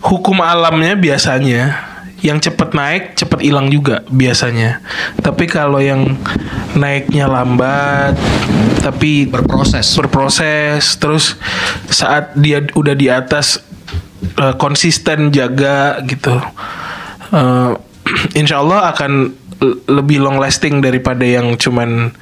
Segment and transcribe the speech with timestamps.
[0.00, 4.84] hukum alamnya biasanya yang cepet naik cepet hilang juga biasanya.
[5.24, 6.20] Tapi kalau yang
[6.76, 8.16] naiknya lambat
[8.80, 9.92] tapi Berproses.
[9.96, 11.36] berproses terus
[11.88, 13.60] saat dia udah di atas
[14.36, 16.36] eh, konsisten jaga gitu.
[17.32, 17.72] Eh,
[18.40, 19.40] insya Allah akan
[19.88, 22.16] lebih long lasting daripada yang cuman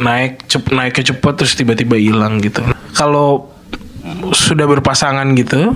[0.00, 2.64] naik cep naiknya cepet terus tiba-tiba hilang gitu.
[2.96, 3.52] Kalau
[4.32, 5.74] sudah berpasangan gitu,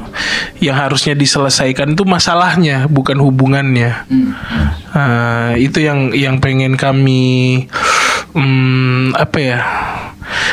[0.61, 4.05] yang harusnya diselesaikan itu masalahnya bukan hubungannya.
[4.93, 7.67] Eh, itu yang yang pengen kami
[8.35, 9.61] hmm, apa ya?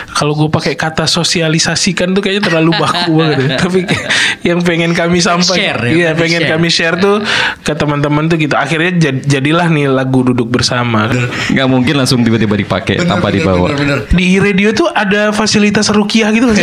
[0.09, 3.39] Kalau gue pakai kata sosialisasikan tuh kayaknya terlalu baku banget.
[3.39, 3.57] ya.
[3.63, 3.79] Tapi
[4.43, 6.51] yang pengen kami sampaikan, ya, iya pengen pengen share.
[6.51, 7.15] kami share tuh
[7.63, 8.59] ke teman-teman tuh gitu.
[8.59, 11.07] Akhirnya jad- jadilah nih lagu duduk bersama.
[11.53, 13.71] Nggak mungkin langsung tiba-tiba dipakai tanpa dibawa.
[13.71, 14.11] bener.
[14.11, 16.51] Di radio tuh ada fasilitas rukiah gitu?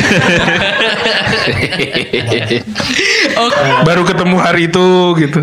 [3.37, 3.65] Oke.
[3.87, 5.41] Baru ketemu hari itu gitu.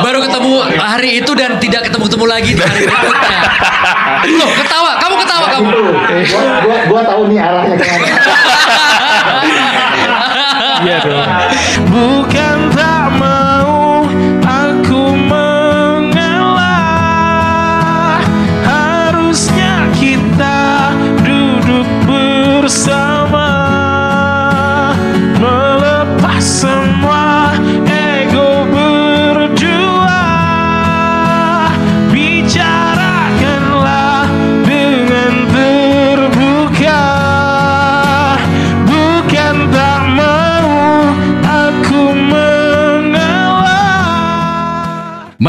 [0.00, 3.40] Baru ketemu hari itu dan tidak ketemu-ketemu lagi di hari berikutnya.
[4.36, 4.90] Loh, ketawa.
[5.00, 5.68] Kamu ketawa kamu.
[6.28, 8.06] gua, gua, gua tahu nih arahnya ke mana.
[10.80, 11.28] Iya dong.
[11.92, 12.99] Bukan tak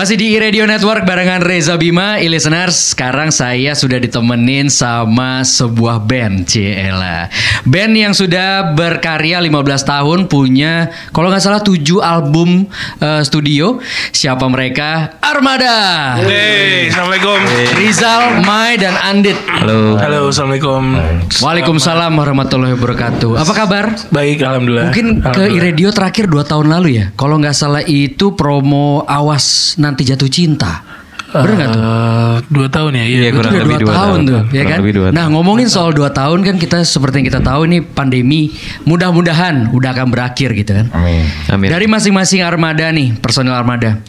[0.02, 2.98] Masih di Radio Network barengan Reza Bima, e-listeners.
[2.98, 7.30] Sekarang saya sudah ditemenin sama sebuah band, Ciela.
[7.70, 12.66] Band yang sudah berkarya 15 tahun, punya kalau nggak salah 7 album
[12.98, 13.78] eh, studio.
[14.10, 15.22] Siapa mereka?
[15.22, 16.18] Armada.
[16.18, 17.38] Hey, Assalamualaikum
[17.78, 19.38] Rizal, Mai, dan Andit.
[19.46, 20.02] Halo.
[20.02, 20.98] Halo, Assalamualaikum
[21.46, 23.38] Waalaikumsalam warahmatullahi wabarakatuh.
[23.38, 23.94] Apa kabar?
[24.10, 25.62] Baik, Alhamdulillah Mungkin ke Alhamdulillah.
[25.62, 27.06] iRadio terakhir 2 tahun lalu ya.
[27.14, 30.84] Kalau nggak salah itu promo Awas Nanti Jatuh Cinta.
[31.32, 31.80] Bener nggak tuh?
[31.82, 33.04] Eh, Dua tahun ya?
[33.04, 34.20] Iya, Iya, kurang lebih dua dua tahun tahun.
[34.28, 34.78] tuh, ya kan?
[34.80, 35.32] lebih dua Nah tahun.
[35.32, 38.52] ngomongin soal dua tahun kan kita seperti yang kita tahu ini pandemi
[38.84, 40.92] mudah-mudahan udah akan berakhir gitu kan.
[40.92, 41.24] Amin.
[41.48, 41.68] Amin.
[41.68, 44.04] Dari masing-masing armada nih, personil armada,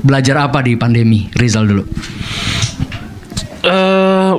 [0.00, 1.30] belajar apa di pandemi?
[1.30, 1.86] Rizal dulu.
[3.60, 4.32] eh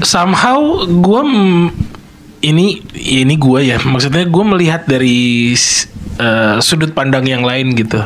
[0.00, 1.22] somehow gue
[2.40, 5.52] ini ini gue ya maksudnya gue melihat dari
[6.16, 8.00] eh, sudut pandang yang lain gitu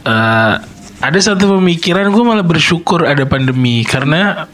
[0.00, 0.54] Eh,
[1.00, 4.44] ada satu pemikiran gue malah bersyukur ada pandemi karena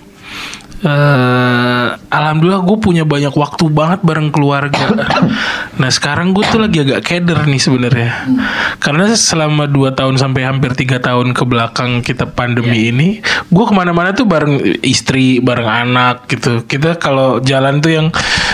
[0.76, 4.92] eh alhamdulillah gue punya banyak waktu banget bareng keluarga.
[5.80, 8.12] nah sekarang gue tuh lagi agak keder nih sebenarnya,
[8.78, 13.08] karena selama 2 tahun sampai hampir tiga tahun ke belakang kita pandemi ini,
[13.48, 16.62] gue ke mana-mana tuh bareng istri, bareng anak gitu.
[16.68, 18.06] Kita kalau jalan tuh yang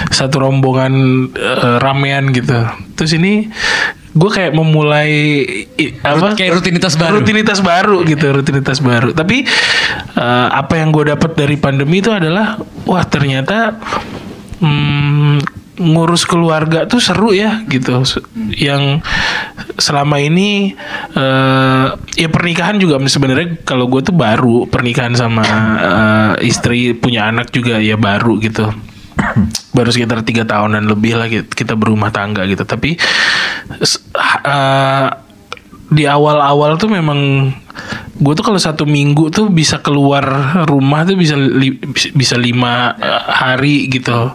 [0.09, 0.95] satu rombongan
[1.35, 2.55] eh, ramean gitu.
[2.95, 3.51] Terus ini
[4.13, 5.13] gue kayak memulai
[6.05, 6.37] apa?
[6.37, 7.21] Kayak rutinitas baru.
[7.21, 9.17] rutinitas baru gitu rutinitas baru.
[9.17, 9.45] Tapi
[10.17, 13.81] eh, apa yang gue dapat dari pandemi itu adalah wah ternyata
[14.61, 15.41] hmm,
[15.81, 18.05] ngurus keluarga tuh seru ya gitu.
[18.53, 19.01] Yang
[19.81, 20.77] selama ini
[21.17, 24.69] eh, ya pernikahan juga sebenarnya kalau gue tuh baru.
[24.69, 25.45] Pernikahan sama
[25.81, 28.92] eh, istri punya anak juga ya baru gitu
[29.77, 32.65] baru sekitar tiga tahunan lebih lah kita- berumah tangga gitu.
[32.65, 32.97] Tapi
[34.45, 35.07] eh,
[35.93, 37.53] di awal-awal tuh memang
[38.13, 40.25] gue tuh kalau satu minggu tuh bisa keluar
[40.69, 41.81] rumah tuh bisa li-
[42.13, 44.33] bisa lima eh, hari gitu.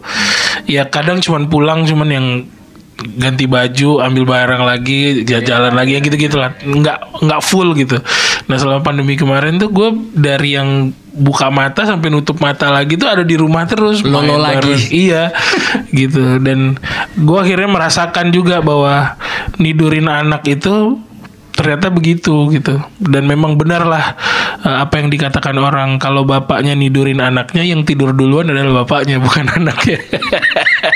[0.69, 2.27] Ya kadang cuman pulang cuman yang
[2.97, 8.01] ganti baju ambil barang lagi jalan lagi yang gitu gitulah nggak nggak full gitu.
[8.49, 13.09] Nah selama pandemi kemarin tuh gue dari yang buka mata sampai nutup mata lagi tuh
[13.09, 14.61] ada di rumah terus Lolo lagi.
[14.61, 14.83] bareng.
[14.94, 15.23] iya
[15.89, 16.78] gitu dan
[17.17, 19.17] gue akhirnya merasakan juga bahwa
[19.57, 21.01] nidurin anak itu
[21.57, 24.13] ternyata begitu gitu dan memang benar lah
[24.62, 29.50] eh, apa yang dikatakan orang kalau bapaknya nidurin anaknya yang tidur duluan adalah bapaknya bukan
[29.57, 29.97] anaknya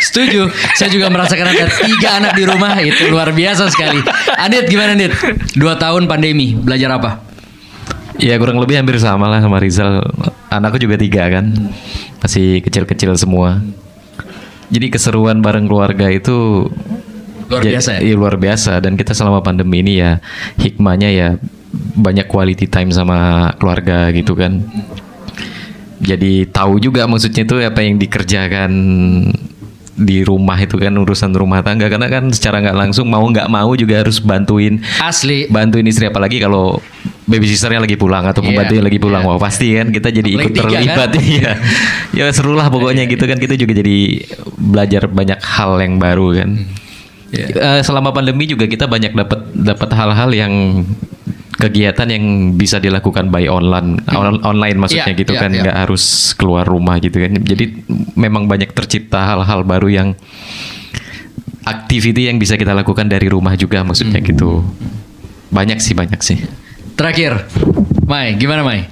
[0.01, 0.49] Setuju.
[0.77, 4.01] Saya juga merasakan ada tiga anak di rumah itu luar biasa sekali.
[4.39, 5.13] Andit gimana Andit?
[5.53, 7.30] Dua tahun pandemi belajar apa?
[8.19, 10.03] Ya kurang lebih hampir sama lah sama Rizal.
[10.51, 11.47] Anakku juga tiga kan,
[12.19, 13.63] masih kecil-kecil semua.
[14.71, 16.67] Jadi keseruan bareng keluarga itu
[17.47, 18.11] Luar ja- biasa ya?
[18.11, 18.79] Iya luar biasa.
[18.79, 20.19] Dan kita selama pandemi ini ya
[20.59, 21.27] hikmahnya ya
[21.95, 24.63] banyak quality time sama keluarga gitu kan.
[26.01, 28.71] Jadi tahu juga maksudnya itu apa yang dikerjakan
[30.01, 33.69] di rumah itu kan urusan rumah tangga karena kan secara nggak langsung mau nggak mau
[33.77, 35.45] juga harus bantuin Asli.
[35.45, 36.81] bantuin istri apalagi kalau
[37.31, 39.23] babysitternya lagi pulang atau Iya, pembantunya lagi pulang.
[39.23, 41.09] Iya, wah pasti kan kita jadi Apalagi ikut tiga, terlibat.
[41.09, 41.23] kan?
[41.23, 41.51] iya.
[42.11, 43.39] Ya seru lah pokoknya gitu kan.
[43.39, 43.97] Kita juga jadi
[44.53, 46.49] belajar banyak hal yang baru kan.
[47.31, 47.45] Iya.
[47.47, 50.53] Eh, selama pandemi juga kita banyak dapat dapat hal-hal yang
[51.53, 54.01] kegiatan yang bisa dilakukan by online.
[54.09, 55.51] On- online maksudnya Iya, gitu iya, kan.
[55.53, 56.03] nggak harus
[56.33, 57.31] keluar rumah gitu kan.
[57.37, 60.09] Jadi memang banyak tercipta hal-hal baru yang
[61.61, 64.27] activity yang bisa kita lakukan dari rumah juga maksudnya Hmm.
[64.27, 64.49] gitu.
[65.51, 66.39] Banyak sih banyak sih
[67.01, 67.33] Terakhir,
[68.05, 68.85] Mai, gimana Mai?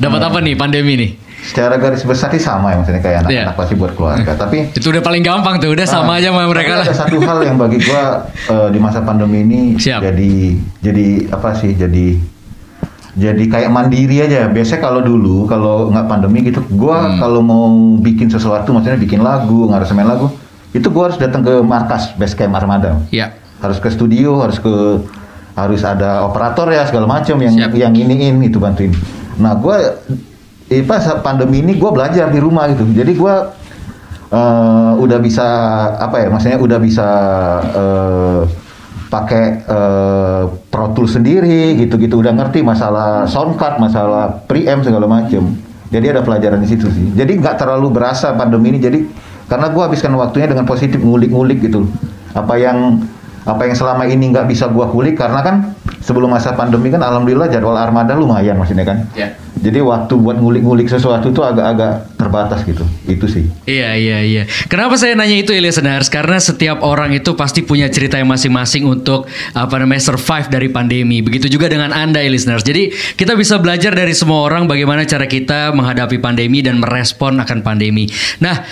[0.00, 1.10] Dapat apa nih pandemi nih?
[1.44, 3.52] Secara garis besar sih sama ya maksudnya kayak Iya.
[3.52, 4.32] anak-anak pasti buat keluarga.
[4.32, 6.86] Tapi Itu udah paling gampang tuh, udah sama Ah, aja sama mereka lah.
[6.88, 10.00] Ada satu hal yang bagi gua eh, di masa pandemi ini Siap.
[10.00, 10.32] jadi
[10.80, 11.76] jadi apa sih?
[11.76, 12.16] Jadi
[13.12, 14.48] jadi kayak mandiri aja.
[14.48, 17.20] Biasanya kalau dulu kalau nggak pandemi gitu, gua Hmm.
[17.20, 17.68] kalau mau
[17.98, 20.32] bikin sesuatu, maksudnya bikin lagu, ngaransemen lagu,
[20.70, 23.04] itu gua harus datang ke markas base camp Armada.
[23.12, 23.36] Ya.
[23.60, 24.72] Harus ke studio, harus ke
[25.66, 27.76] harus ada operator ya segala macam yang Siap.
[27.76, 28.92] yang iniin itu bantuin.
[29.40, 30.00] Nah, gua
[30.68, 32.84] eh, pas pandemi ini gua belajar di rumah gitu.
[32.92, 33.52] Jadi gua
[34.32, 35.46] eh, udah bisa
[35.96, 36.28] apa ya?
[36.32, 37.08] Maksudnya udah bisa
[37.72, 38.40] eh,
[39.10, 42.20] pakai eh, Pro Tools sendiri gitu-gitu.
[42.20, 45.56] Udah ngerti masalah sound card, masalah preamp segala macam.
[45.90, 47.12] Jadi ada pelajaran di situ sih.
[47.18, 48.78] Jadi nggak terlalu berasa pandemi ini.
[48.78, 48.98] Jadi
[49.50, 51.90] karena gua habiskan waktunya dengan positif ngulik-ngulik gitu.
[52.30, 53.02] Apa yang
[53.48, 55.56] apa yang selama ini nggak bisa gua kulik karena kan
[56.00, 58.98] sebelum masa pandemi kan alhamdulillah jadwal armada lumayan maksudnya kan.
[59.16, 59.36] Ya.
[59.60, 62.80] Jadi waktu buat ngulik-ngulik sesuatu itu agak-agak terbatas gitu.
[63.04, 63.44] Itu sih.
[63.68, 64.42] Iya iya iya.
[64.72, 66.08] Kenapa saya nanya itu listeners?
[66.08, 71.20] Karena setiap orang itu pasti punya cerita yang masing-masing untuk apa namanya survive dari pandemi.
[71.20, 72.64] Begitu juga dengan anda listeners.
[72.64, 72.88] Jadi
[73.20, 78.08] kita bisa belajar dari semua orang bagaimana cara kita menghadapi pandemi dan merespon akan pandemi.
[78.40, 78.64] Nah,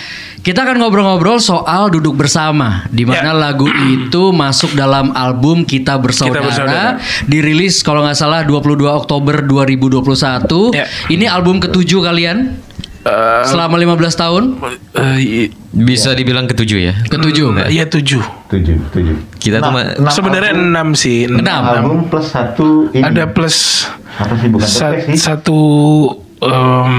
[0.49, 3.37] kita akan ngobrol-ngobrol soal duduk bersama, di mana Ya.
[3.37, 6.97] lagu itu masuk dalam album Kita Bersaudara, Bersaudara.
[7.23, 10.73] dirilis kalau nggak salah 22 Oktober 2021.
[10.73, 10.89] Ya.
[11.05, 12.57] Ini album ketujuh kalian
[12.99, 14.57] Eh, selama 15 tahun.
[15.15, 17.69] i- bisa dibilang ketujuh ya Ketujuh.
[17.69, 18.25] Iya tujuh.
[18.49, 19.15] Tujuh, tujuh.
[19.37, 21.17] Kita tuh ma- enam Sebenarnya album- enam sih.
[21.23, 21.39] Enam.
[21.39, 23.05] enam album plus satu ini.
[23.05, 23.85] Ada plus
[24.17, 25.15] apa sih bukan sa- topik sih?
[25.15, 25.59] satu
[26.39, 26.93] em,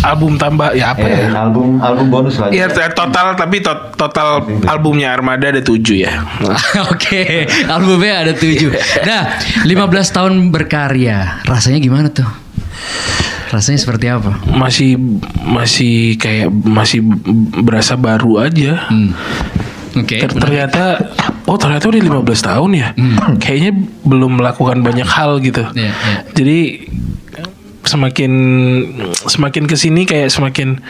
[0.00, 1.44] album tambah ya apa Eh, ya?
[1.44, 2.56] album album bonus lagi.
[2.56, 6.24] Iya t- total tapi to- total albumnya Armada ada tujuh ya.
[6.92, 8.72] Oke, albumnya ada tujuh.
[9.02, 9.76] Nah, 15
[10.10, 12.28] tahun berkarya, rasanya gimana tuh?
[13.50, 14.40] Rasanya seperti apa?
[14.46, 14.94] Masih
[15.42, 17.02] masih kayak masih
[17.60, 18.86] berasa baru aja.
[18.88, 19.10] Hmm.
[19.92, 20.22] Oke.
[20.22, 21.02] Ter- ternyata
[21.44, 22.88] oh ternyata udah 15 tahun ya.
[23.36, 23.72] Kayaknya
[24.06, 25.66] belum melakukan banyak hal gitu.
[25.66, 25.74] Hmm.
[25.74, 26.18] Iya, iya.
[26.30, 26.58] Jadi
[27.80, 28.32] semakin
[29.24, 30.80] semakin ke sini kayak semakin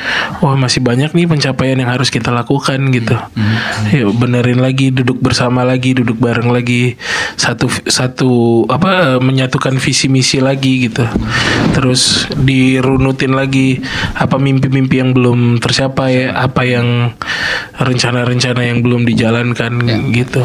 [0.42, 3.14] wah masih banyak nih pencapaian yang harus kita lakukan gitu.
[3.14, 3.56] Hmm.
[3.94, 6.98] Yuk benerin lagi, duduk bersama lagi, duduk bareng lagi,
[7.38, 8.31] satu satu
[8.66, 11.06] apa menyatukan visi misi lagi gitu.
[11.75, 13.78] Terus dirunutin lagi
[14.19, 17.14] apa mimpi-mimpi yang belum tercapai, apa yang
[17.78, 19.96] rencana-rencana yang belum dijalankan Ya.
[20.12, 20.42] gitu.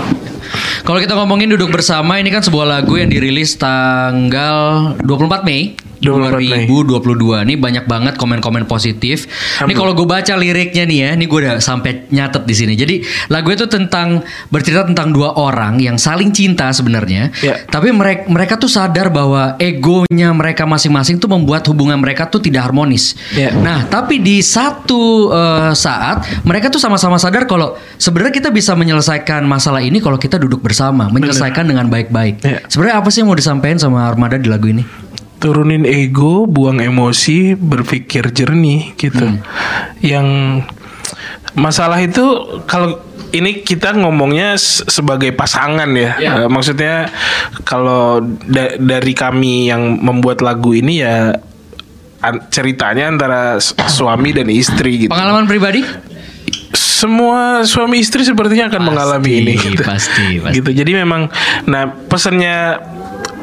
[0.86, 5.74] Kalau kita ngomongin duduk bersama, ini kan sebuah lagu yang dirilis tanggal 24 Mei.
[6.02, 6.66] 24 Mei.
[6.68, 9.28] 2022 Ini banyak banget komen-komen positif.
[9.62, 12.74] Ini kalau gue baca liriknya nih ya, ini gue udah sampai nyatet di sini.
[12.76, 12.96] Jadi
[13.32, 17.32] lagu itu tentang bercerita tentang dua orang yang saling cinta sebenarnya.
[17.40, 17.62] Ya.
[17.66, 22.68] Tapi mereka mereka tuh sadar bahwa egonya mereka masing-masing tuh membuat hubungan mereka tuh tidak
[22.70, 23.16] harmonis.
[23.34, 23.54] Ya.
[23.56, 29.46] Nah, tapi di satu eh, saat mereka tuh sama-sama sadar kalau sebenarnya kita bisa menyelesaikan
[29.46, 32.42] masalah ini kalau kita duduk bersama, menyelesaikan dengan baik-baik.
[32.42, 32.60] Ya.
[32.68, 34.84] Sebenarnya apa sih yang mau disampaikan sama Armada di lagu ini?
[35.38, 39.36] Turunin ego, buang emosi, berpikir jernih gitu.
[40.00, 40.28] Yang
[41.54, 42.24] masalah itu
[42.66, 43.00] kalau
[43.32, 46.12] ini kita ngomongnya sebagai pasangan ya.
[46.18, 46.32] Ya.
[46.38, 47.12] Eh, maksudnya
[47.64, 51.36] kalau da- dari kami yang membuat lagu ini ya
[52.22, 55.12] an- ceritanya antara suami dan istri gitu.
[55.12, 55.84] Pengalaman pribadi?
[56.76, 59.54] Semua suami istri sepertinya akan Pasti, mengalami ini.
[59.54, 59.84] gitu.
[59.84, 60.56] pasti, pasti.
[60.58, 60.70] Gitu.
[60.72, 61.28] Jadi memang,
[61.66, 62.80] nah pesannya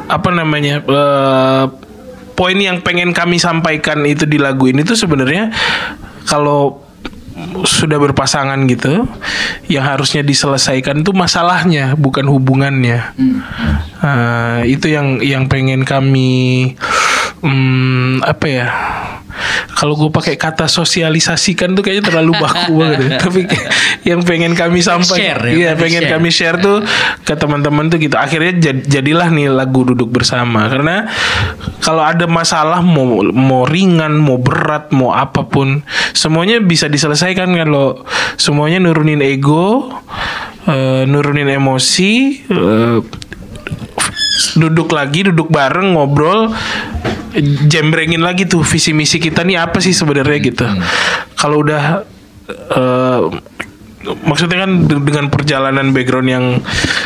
[0.08, 0.80] apa namanya?
[0.80, 1.64] eh,
[2.33, 5.53] poin yang pengen kami sampaikan itu di lagu ini tuh sebenarnya
[6.27, 6.83] kalau
[7.65, 9.09] sudah berpasangan gitu,
[9.73, 13.17] yang harusnya diselesaikan tuh masalahnya, bukan hubungannya.
[14.05, 16.75] Eh, itu yang yang pengen kami,
[17.41, 18.69] hmm, apa ya?
[19.72, 23.11] Kalau gue pakai kata sosialisasikan tuh kayaknya terlalu baku banget ya.
[23.18, 23.40] Tapi
[24.11, 26.12] yang pengen kami sampaikan, Share ya, iya pengen pengen share.
[26.16, 26.76] kami share tuh
[27.22, 28.16] ke teman-teman tuh gitu.
[28.16, 31.11] Akhirnya jad- jadilah nih lagu duduk bersama karena
[31.82, 35.82] kalau ada masalah mau mau ringan, mau berat, mau apa pun,
[36.12, 38.02] semuanya bisa diselesaikan kalau
[38.38, 39.90] semuanya nurunin ego,
[40.66, 42.12] eh, nurunin emosi,
[42.46, 42.99] eh,
[44.58, 46.52] duduk lagi, duduk bareng, ngobrol,
[47.66, 50.66] jembrengin lagi tuh visi misi kita nih apa sih sebenarnya gitu.
[51.38, 52.04] Kalau udah
[52.50, 53.20] eh,
[54.23, 56.44] maksudnya kan de- dengan perjalanan background yang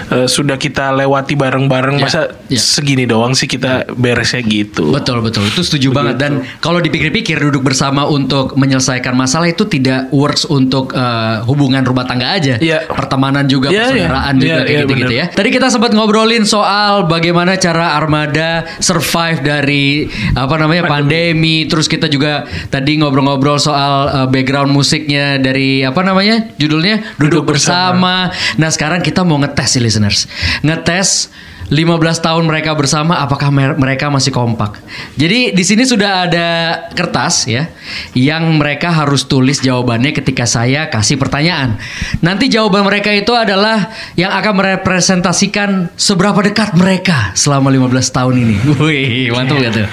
[0.08, 2.56] eh, sudah kita lewati bareng-bareng, Ya, masa ya.
[2.56, 4.90] segini doang sih kita beresnya gitu.
[4.90, 10.08] Betul betul itu setuju banget dan kalau dipikir-pikir duduk bersama untuk menyelesaikan masalah itu tidak
[10.10, 12.86] works untuk eh, hubungan rumah tangga aja, Iya.
[12.86, 14.40] pertemanan juga, Iya, persaudaraan iya.
[14.40, 15.24] juga Iya, kayak iya, gitu-gitu ya.
[15.28, 22.06] Tadi kita sempat ngobrolin soal bagaimana cara Armada survive dari apa namanya pandemi, terus kita
[22.06, 26.85] juga tadi ngobrol-ngobrol soal eh, background musiknya dari apa namanya judulnya
[27.18, 28.30] duduk, Duduk bersama.
[28.56, 30.30] Nah sekarang kita mau ngetes sih listeners,
[30.62, 31.28] ngetes
[31.66, 34.78] 15 tahun mereka bersama apakah mer- mereka masih kompak.
[35.18, 36.48] Jadi di sini sudah ada
[36.94, 37.66] kertas ya
[38.14, 41.74] yang mereka harus tulis jawabannya ketika saya kasih pertanyaan.
[42.22, 48.56] Nanti jawaban mereka itu adalah yang akan merepresentasikan seberapa dekat mereka selama 15 tahun ini.
[48.86, 49.86] Wih, mantap gak tuh?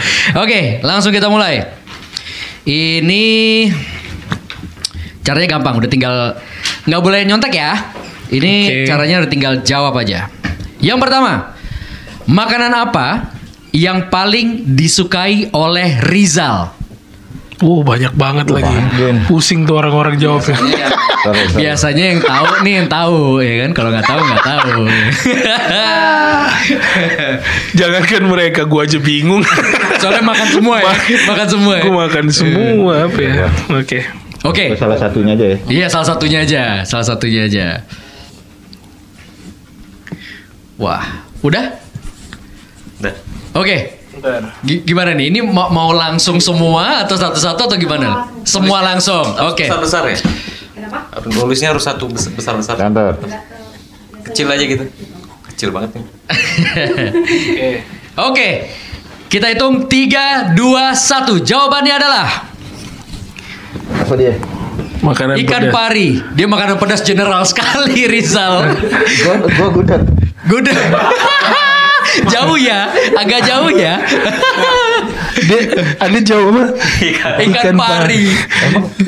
[0.45, 1.65] Oke, langsung kita mulai.
[2.69, 3.25] Ini
[5.25, 6.15] caranya gampang, udah tinggal
[6.83, 7.73] nggak boleh nyontek ya.
[8.33, 8.85] Ini Oke.
[8.89, 10.25] caranya udah tinggal jawab aja.
[10.81, 11.53] Yang pertama,
[12.25, 13.29] makanan apa
[13.71, 16.73] yang paling disukai oleh Rizal?
[17.63, 18.67] Oh banyak banget lagi.
[18.67, 19.29] banyak.
[19.29, 20.57] Pusing tuh orang-orang jawabnya.
[21.23, 21.47] Sorry.
[21.55, 23.71] Biasanya yang tahu nih yang tahu ya kan.
[23.71, 24.83] Kalau nggak tahu nggak tahu.
[27.79, 29.39] Jangankan mereka, gua aja bingung.
[30.03, 30.91] Soalnya makan semua ya,
[31.31, 31.73] makan semua.
[31.79, 31.83] Ya?
[31.87, 33.47] Gua makan semua apa ya?
[33.71, 33.99] Oke.
[34.43, 34.75] Oke.
[34.75, 35.57] Salah satunya aja ya.
[35.65, 37.67] Iya salah satunya aja, salah satunya aja.
[40.75, 41.03] Wah,
[41.39, 41.65] udah?
[42.99, 43.13] Udah.
[43.55, 43.77] Oke.
[44.13, 44.41] Bentar.
[44.61, 45.31] Gi- Gimana nih?
[45.31, 48.27] Ini mau, mau langsung semua atau satu-satu atau gimana?
[48.43, 49.23] Semua langsung.
[49.47, 49.69] Oke.
[49.69, 50.17] Besar besar ya.
[50.73, 50.97] Kenapa?
[51.29, 52.75] Nulisnya harus satu besar besar.
[52.75, 53.15] Kantor.
[54.25, 54.83] Kecil aja gitu.
[55.53, 56.05] Kecil banget nih.
[56.89, 57.69] Oke.
[58.17, 58.49] Oke.
[59.29, 60.61] Kita hitung 3 2
[60.93, 61.41] 1.
[61.41, 62.27] Jawabannya adalah
[64.13, 64.37] Apa dia?
[65.01, 65.73] Makanan ikan pedas.
[65.73, 66.21] pari.
[66.37, 68.77] Dia makanan pedas general sekali Rizal.
[69.25, 70.01] Gua gua gudeg.
[70.45, 70.77] Gudeg.
[72.37, 73.97] jauh ya, agak jauh ya.
[75.35, 75.59] Dia,
[75.97, 76.63] ada jawab apa?
[77.39, 78.21] Ikan pari.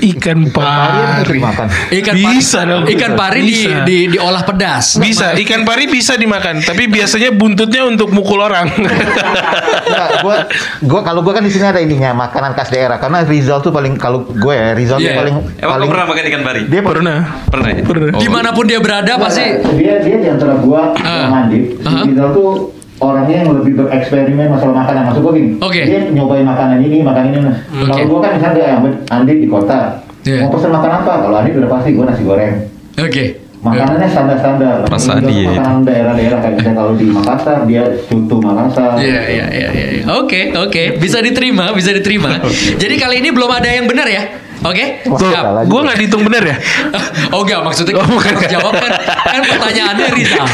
[0.06, 1.40] Ikan Pari pari.
[1.40, 1.68] makan.
[1.92, 2.84] Ikan Bisa pari, dong.
[2.90, 3.84] ikan pari di, Bisa.
[3.84, 4.86] di diolah pedas.
[4.98, 8.68] Bisa, ikan pari bisa dimakan, tapi biasanya buntutnya untuk mukul orang.
[8.70, 10.36] Enggak, gua
[10.82, 13.96] gua kalau gua kan di sini ada ininya makanan khas daerah karena Rizal tuh paling
[13.96, 16.62] kalau gue ya Rizal tuh paling Emang paling pernah makan ikan pari?
[16.66, 17.18] dia Pernah.
[17.48, 17.82] Pernah ya?
[17.84, 18.08] Pernah.
[18.12, 18.22] Oh.
[18.22, 19.46] Di mana pun dia berada pasti.
[19.76, 21.28] dia dia di antara gua Ah.
[21.28, 21.40] sama
[21.86, 22.02] Aha.
[22.04, 22.50] Rizal tuh
[23.00, 25.02] orangnya yang lebih bereksperimen masalah makanan.
[25.12, 25.82] Maksud gua gini, Oke.
[25.84, 27.40] dia nyobain makanan ini, makanan ini.
[27.44, 27.92] Oke.
[27.92, 28.76] Kalau gua kan misalnya ya,
[29.12, 30.42] Andit di kota, Iya.
[30.48, 31.14] mau pesen makan apa?
[31.28, 32.54] Kalau Andit udah pasti gua nasi goreng.
[32.96, 33.26] Oke.
[33.66, 34.76] Makanannya standar-standar.
[34.86, 35.50] Perasaan dia.
[35.58, 38.94] Makanan daerah-daerah kayak misalnya kalau di Makassar dia soto Makassar.
[39.02, 39.88] Iya, iya, iya, iya.
[40.00, 40.04] iya.
[40.22, 42.38] Oke, oke, bisa diterima, bisa diterima.
[42.82, 44.45] Jadi kali ini belum ada yang benar ya?
[44.66, 45.44] Oke, Wah, siap.
[45.70, 46.58] Gue nggak dihitung bener ya?
[47.34, 48.32] Oh enggak, maksudnya Oh, kita bukan.
[48.34, 48.92] harus jawab kan,
[49.22, 50.48] kan pertanyaannya Rizal.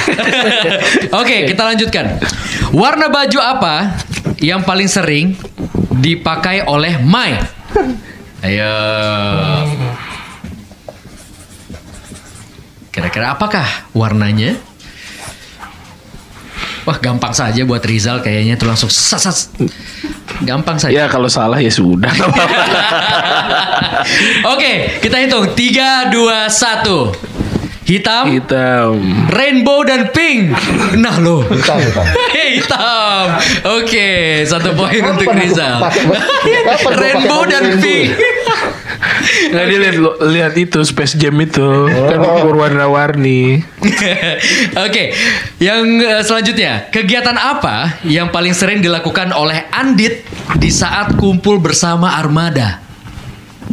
[1.21, 2.05] Oke, kita lanjutkan.
[2.75, 3.75] Warna baju apa
[4.43, 5.37] yang paling sering
[5.95, 7.37] dipakai oleh Mai?
[8.41, 8.73] Ayo.
[12.91, 13.63] Kira-kira apakah
[13.95, 14.59] warnanya?
[16.81, 19.53] Wah, gampang saja buat Rizal kayaknya tuh langsung sasas.
[20.41, 20.93] Gampang saja.
[20.93, 22.09] Ya kalau salah ya sudah.
[24.53, 25.53] Oke, kita hitung.
[25.53, 27.29] 3 2 1.
[27.81, 28.93] Hitam, Hitam.
[29.33, 30.53] rainbow dan pink.
[31.01, 31.43] Nah lo.
[31.43, 32.05] Hitam, hitam.
[32.31, 33.25] Hitam.
[33.81, 34.09] Oke,
[34.47, 35.89] satu poin untuk Rizal.
[37.01, 38.15] rainbow dan pink.
[39.51, 42.45] Nggak dia lihat lihat itu Space Jam itu kan Oh.
[42.45, 43.65] berwarna-warni.
[44.85, 45.03] Oke,
[45.57, 50.21] yang eh, selanjutnya, kegiatan apa yang paling sering dilakukan oleh Andit
[50.55, 52.79] di saat kumpul bersama Armada?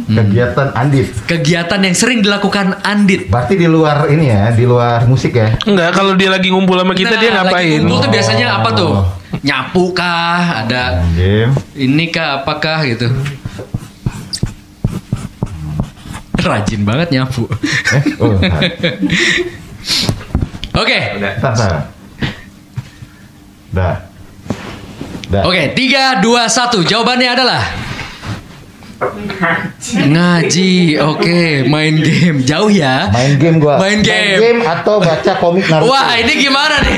[0.01, 1.11] Kegiatan Andit.
[1.23, 3.29] Kegiatan yang sering dilakukan Andit.
[3.29, 5.53] Berarti di luar ini ya, di luar musik ya.
[5.61, 7.79] Enggak, kalau dia lagi ngumpul sama kita Nah, dia lagi ngapain?
[7.79, 8.91] kumpul tuh biasanya apa tuh?
[8.95, 9.05] Oh.
[9.39, 10.65] Nyapu kah?
[10.65, 11.53] Ada Game.
[11.77, 13.05] ini kah apakah gitu
[16.43, 17.57] rajin banget nyapu oke
[17.95, 18.37] Eh, oh.
[21.19, 21.33] Udah.
[21.41, 21.71] Tar, tar.
[23.69, 23.95] Dah.
[25.29, 25.43] Dah.
[25.45, 27.61] oke tiga dua satu jawabannya adalah
[29.89, 32.43] Ngaji, oke, main game.
[32.43, 33.07] Jauh ya?
[33.09, 33.79] Main game gua.
[33.79, 34.59] Main game.
[34.61, 35.87] atau baca komik Naruto.
[35.89, 36.95] Wah, ini gimana nih?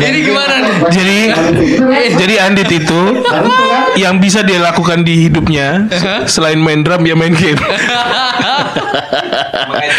[0.00, 0.74] Ini gimana nih?
[0.88, 1.18] Jadi
[2.16, 3.44] jadi Andit itu kan?
[3.94, 5.84] yang bisa dia lakukan di hidupnya
[6.24, 7.60] selain main drum ya main game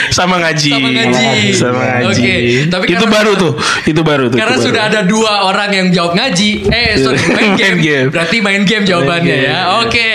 [0.10, 1.30] sama ngaji Sama ngaji.
[1.54, 2.36] sama ngaji Oke,
[2.70, 3.52] tapi itu karena- baru tuh
[3.86, 7.54] itu baru tuh Karena sudah ada dua orang yang jawab ngaji, eh sorry main Main
[7.56, 7.78] game.
[7.80, 8.08] game.
[8.10, 9.54] Berarti main game jawabannya Main game.
[9.54, 9.60] ya.
[9.80, 10.10] Oke,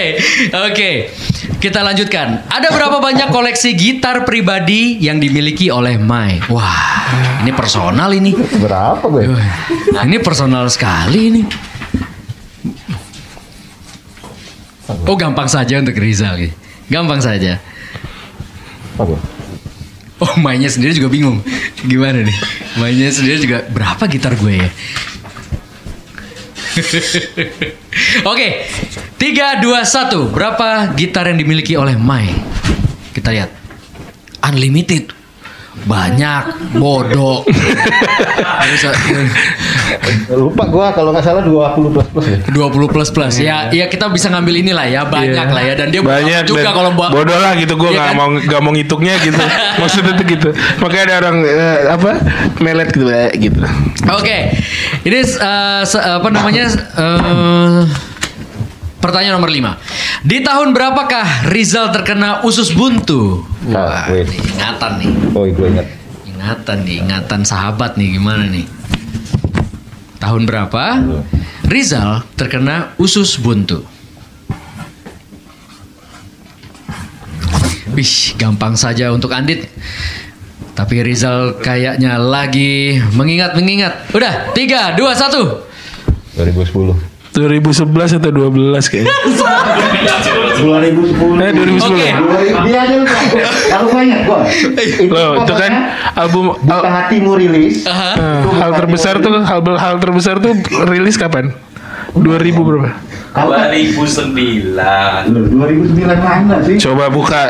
[0.66, 0.90] oke.
[1.58, 2.46] Kita lanjutkan.
[2.46, 6.38] Ada berapa banyak koleksi gitar pribadi yang dimiliki oleh Mai?
[6.46, 8.30] Wah, ini personal ini.
[8.62, 9.26] Berapa gue?
[9.90, 11.42] Ini personal sekali ini.
[15.02, 16.38] Oh gampang saja untuk Rizal.
[16.86, 17.58] Gampang saja.
[18.94, 19.18] Apa?
[20.18, 21.42] Oh mainnya sendiri juga bingung.
[21.82, 22.38] Gimana nih?
[22.78, 24.70] Mainnya sendiri juga berapa gitar gue ya?
[28.32, 28.48] Oke,
[29.18, 32.30] 3, 2, 1 Berapa gitar yang dimiliki oleh Mai?
[33.10, 33.50] Kita lihat.
[34.38, 35.17] Unlimited
[35.84, 36.42] Banyak
[36.74, 37.46] Bodoh
[40.30, 42.38] Lupa gua kalau nggak salah 20 plus plus ya.
[42.44, 45.54] 20 plus plus ya ya kita bisa ngambil inilah ya banyak Iya.
[45.54, 48.08] lah ya dan dia banyak juga dan kalau buat bodoh lah gitu gue Iya nggak
[48.08, 48.16] kan?
[48.16, 49.40] mau nggak mau ngitungnya gitu
[49.80, 52.10] maksudnya tuh gitu makanya ada orang eh, apa
[52.58, 53.60] melet gitu eh, gitu
[54.08, 54.38] Oke,
[55.02, 55.26] ini eh,
[55.84, 56.64] se- apa namanya?
[56.70, 57.82] eh,
[58.98, 59.62] pertanyaan nomor 5
[60.18, 63.46] Di tahun berapakah Rizal terkena usus buntu?
[63.70, 65.86] Nah, Wah, nih, ingatan nih, Oh, gue ingat.
[66.26, 68.66] ingatan nih, ingatan sahabat nih gimana nih?
[70.18, 70.84] Tahun berapa?
[71.70, 73.86] Rizal terkena usus buntu.
[77.94, 79.70] Wih, gampang saja untuk Andit.
[80.74, 84.14] Tapi Rizal kayaknya lagi mengingat-mengingat.
[84.14, 85.66] Udah, 3, 2, 1.
[86.38, 87.07] 2010.
[87.38, 88.50] 2011 atau 12
[88.84, 89.14] kayaknya
[90.58, 91.38] 2010.
[91.38, 92.08] eh 2010 Oke.
[92.64, 93.18] Dia aja lupa.
[93.68, 94.38] Kalau gue ingat gua.
[95.08, 95.72] Loh, itu kan
[96.14, 97.84] album Buka al- hatimu rilis.
[97.84, 98.10] Aha.
[98.14, 100.52] eh, hal terbesar tuh hal hal terbesar tuh
[100.84, 101.54] rilis kapan
[102.12, 102.26] 2000
[102.58, 102.90] berapa
[103.30, 104.72] 2009
[105.28, 106.76] Loh, 2009 mana sih?
[106.78, 107.42] coba buka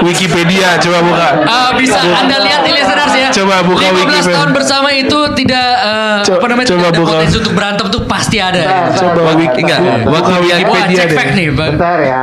[0.00, 3.28] Wikipedia coba buka Ah, bisa Anda lihat di listeners ya.
[3.32, 4.34] Coba buka 15 Wikipedia.
[4.34, 7.10] tahun bersama itu tidak eh, Co- apa namanya coba tidak ada buka.
[7.12, 8.60] potensi untuk berantem tuh pasti ada.
[8.60, 11.16] Bentar, Coba bentar, wiki- enggak, Wah, Wikipedia cek deh.
[11.16, 11.70] fact nih, Bang.
[11.72, 12.22] Bentar ya.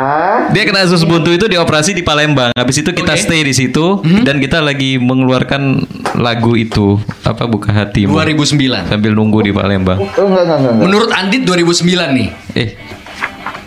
[0.50, 2.52] Dia kena usus buntu itu dioperasi di Palembang.
[2.54, 3.22] Habis itu kita Oke.
[3.22, 3.86] stay di situ
[4.22, 5.84] dan kita lagi mengeluarkan
[6.16, 8.86] lagu itu apa buka hatimu 2009.
[8.86, 9.98] sambil nunggu di Palembang.
[9.98, 10.60] Oh, enggak, enggak, enggak.
[10.70, 10.84] enggak.
[10.84, 12.28] Menurut Andit 2009 nih.
[12.54, 12.68] Eh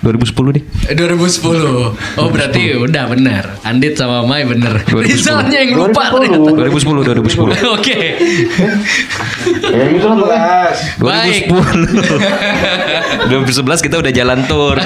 [0.00, 0.64] 2010 deh.
[0.88, 1.92] Eh, 2010.
[2.16, 3.60] Oh, berarti udah benar.
[3.68, 4.80] Andit sama Mai bener.
[4.88, 5.12] 2010.
[5.12, 6.24] Rizalnya yang lupa 2010.
[6.24, 6.50] ternyata.
[6.56, 7.52] 2010 2010.
[7.76, 7.98] Oke.
[9.60, 10.72] Ya gitu lah pokoknya.
[11.04, 11.42] Baik.
[13.28, 13.60] 2010.
[13.60, 14.80] 2011 kita udah jalan tour.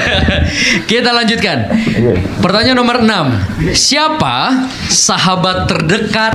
[0.91, 1.59] Kita lanjutkan.
[1.95, 2.15] Iya.
[2.43, 3.71] Pertanyaan nomor 6.
[3.71, 6.35] Siapa sahabat terdekat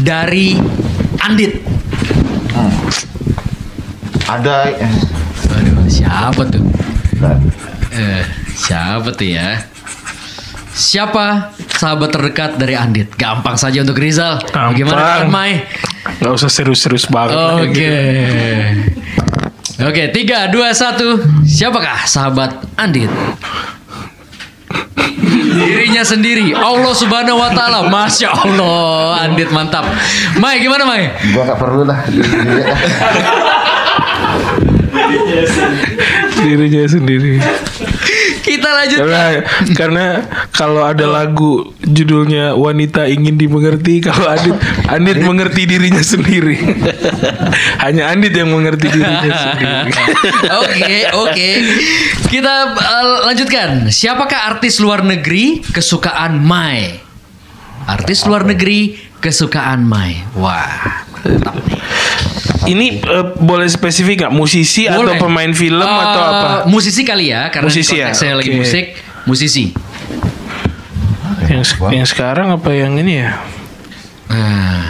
[0.00, 0.56] dari
[1.20, 1.60] Andit?
[4.28, 4.92] Ada eh,
[5.56, 6.60] Aduh, siapa tuh?
[7.18, 7.77] bentar.
[7.98, 8.22] Eh,
[8.54, 9.58] siapa tuh ya?
[10.70, 13.10] Siapa sahabat terdekat dari Andit?
[13.18, 14.38] Gampang saja untuk Rizal.
[14.46, 14.78] Gampang.
[14.78, 15.66] Bagaimana Mai?
[16.22, 17.74] nggak usah serius-serius banget Oke.
[17.74, 17.98] gitu.
[19.78, 21.18] Oke, tiga, dua, satu.
[21.42, 23.10] Siapakah sahabat Andit?
[25.58, 26.54] Dirinya sendiri.
[26.54, 27.90] Allah Subhanahu Wa Taala.
[27.90, 29.82] Masya Allah, Andit mantap.
[30.38, 31.10] Mai, gimana Mai?
[31.34, 31.98] Gua nggak perlu lah.
[36.38, 37.42] dirinya sendiri
[38.48, 38.98] Kita lanjut.
[39.04, 39.24] karena
[39.76, 40.06] karena
[40.56, 44.56] kalau ada lagu judulnya wanita ingin dimengerti kalau Andit
[44.88, 46.56] Andit mengerti dirinya sendiri
[47.84, 49.92] hanya Andit yang mengerti dirinya sendiri
[50.48, 51.48] Oke, oke.
[52.28, 53.88] Kita uh, lanjutkan.
[53.92, 57.00] Siapakah artis luar negeri kesukaan Mai?
[57.88, 60.20] Artis luar negeri kesukaan Mai.
[60.36, 61.80] Wah, mantap nih.
[62.68, 65.16] Ini eh, boleh spesifik nggak musisi atau Boleh.
[65.16, 68.12] pemain film Eh, atau apa Musisi kali ya, karena Musisi ya?
[68.12, 68.58] konteksnya lagi Oke.
[68.60, 68.84] musik,
[69.24, 69.64] musisi.
[71.48, 73.40] yang yang sekarang apa yang ini ya
[74.28, 74.84] Nah,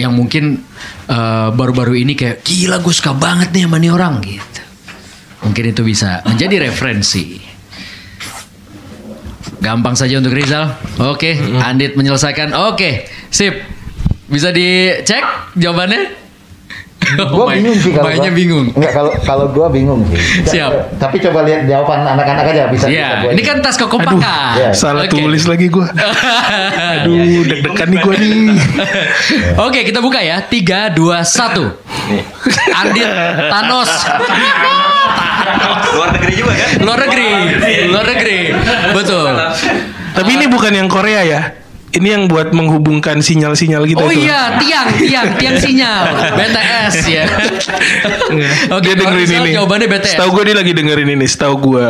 [0.00, 0.64] yang mungkin
[1.04, 4.62] eh, baru-baru ini kayak gila gue suka banget nih sama nih orang gitu.
[5.44, 7.36] Mungkin itu bisa menjadi referensi.
[9.58, 10.70] Gampang saja untuk Rizal.
[11.02, 12.54] Oke, Andit menyelesaikan.
[12.54, 13.58] Oke, sip.
[14.24, 16.27] Bisa dicek jawabannya?
[17.30, 18.66] Gua Mai- bingung sih kalau Mainnya gua- bingung.
[18.72, 20.20] Enggak kalau kalau gua bingung sih.
[20.44, 20.96] Siap.
[20.96, 22.84] Tapi coba lihat jawaban anak-anak aja bisa.
[22.84, 24.20] bisa Iya, gua ini kan tas kekompakan.
[24.54, 24.70] Iya.
[24.72, 25.14] salah Oke.
[25.14, 25.86] tulis lagi gue
[26.94, 28.34] aduh deg-degan nih gue nih
[29.66, 30.40] Oke, kita buka ya.
[30.40, 31.64] 3 2 1.
[32.74, 33.08] Andit
[33.48, 33.90] Thanos.
[35.90, 36.68] Luar negeri juga kan?
[36.80, 37.28] Luar negeri.
[37.88, 38.38] Luar negeri.
[38.92, 39.30] Betul.
[40.10, 41.40] Tapi ini bukan yang Korea ya.
[41.90, 44.22] Ini yang buat menghubungkan sinyal-sinyal gitu Oh itu.
[44.22, 46.04] iya, tiang, tiang, tiang sinyal.
[46.30, 47.24] BTS ya.
[48.76, 49.50] Oke, dia dengerin ini.
[49.56, 50.12] jawabannya BTS.
[50.14, 51.88] Setahu gue dia lagi dengerin ini, setahu gue.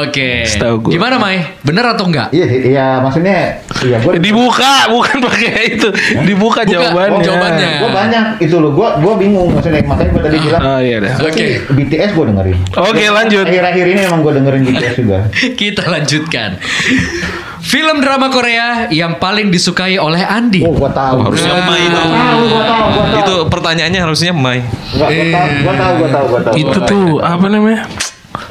[0.00, 0.42] Oke.
[0.44, 0.90] Setahu gua.
[0.90, 1.38] Gimana, Mai?
[1.62, 2.28] Bener atau enggak?
[2.30, 5.88] Iya, iya maksudnya iya gue Dibuka, bukan pakai itu.
[6.20, 6.62] Dibuka Buka.
[6.68, 7.14] jawabannya.
[7.14, 7.70] Oh, jawabannya.
[7.78, 11.14] gue banyak itu loh, gue gue bingung maksudnya makanya gue tadi bilang Oh iya dah.
[11.14, 11.38] gua Oke.
[11.38, 12.58] sih BTS gue dengerin.
[12.74, 13.46] Oke, lanjut.
[13.46, 15.18] Akhir-akhir ini emang gue dengerin BTS juga.
[15.60, 16.50] Kita lanjutkan.
[17.68, 20.64] Film drama Korea yang paling disukai oleh Andi.
[20.64, 21.20] Oh, gue tahu.
[21.20, 21.68] harusnya Nah.
[21.68, 22.00] Mai itu.
[22.00, 23.18] Tahu, gue tahu, gue tahu.
[23.20, 24.64] Itu pertanyaannya harusnya Mai.
[24.64, 26.54] Enggak, gue tahu, gue tahu, gue tahu, gue tahu.
[26.56, 27.84] Itu tuh apa namanya?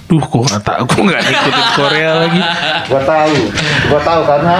[0.07, 2.41] Duh, kok nggak tahu, gue nggak ngikutin Korea lagi.
[2.85, 3.33] Gue tahu,
[3.89, 4.55] gue tahu karena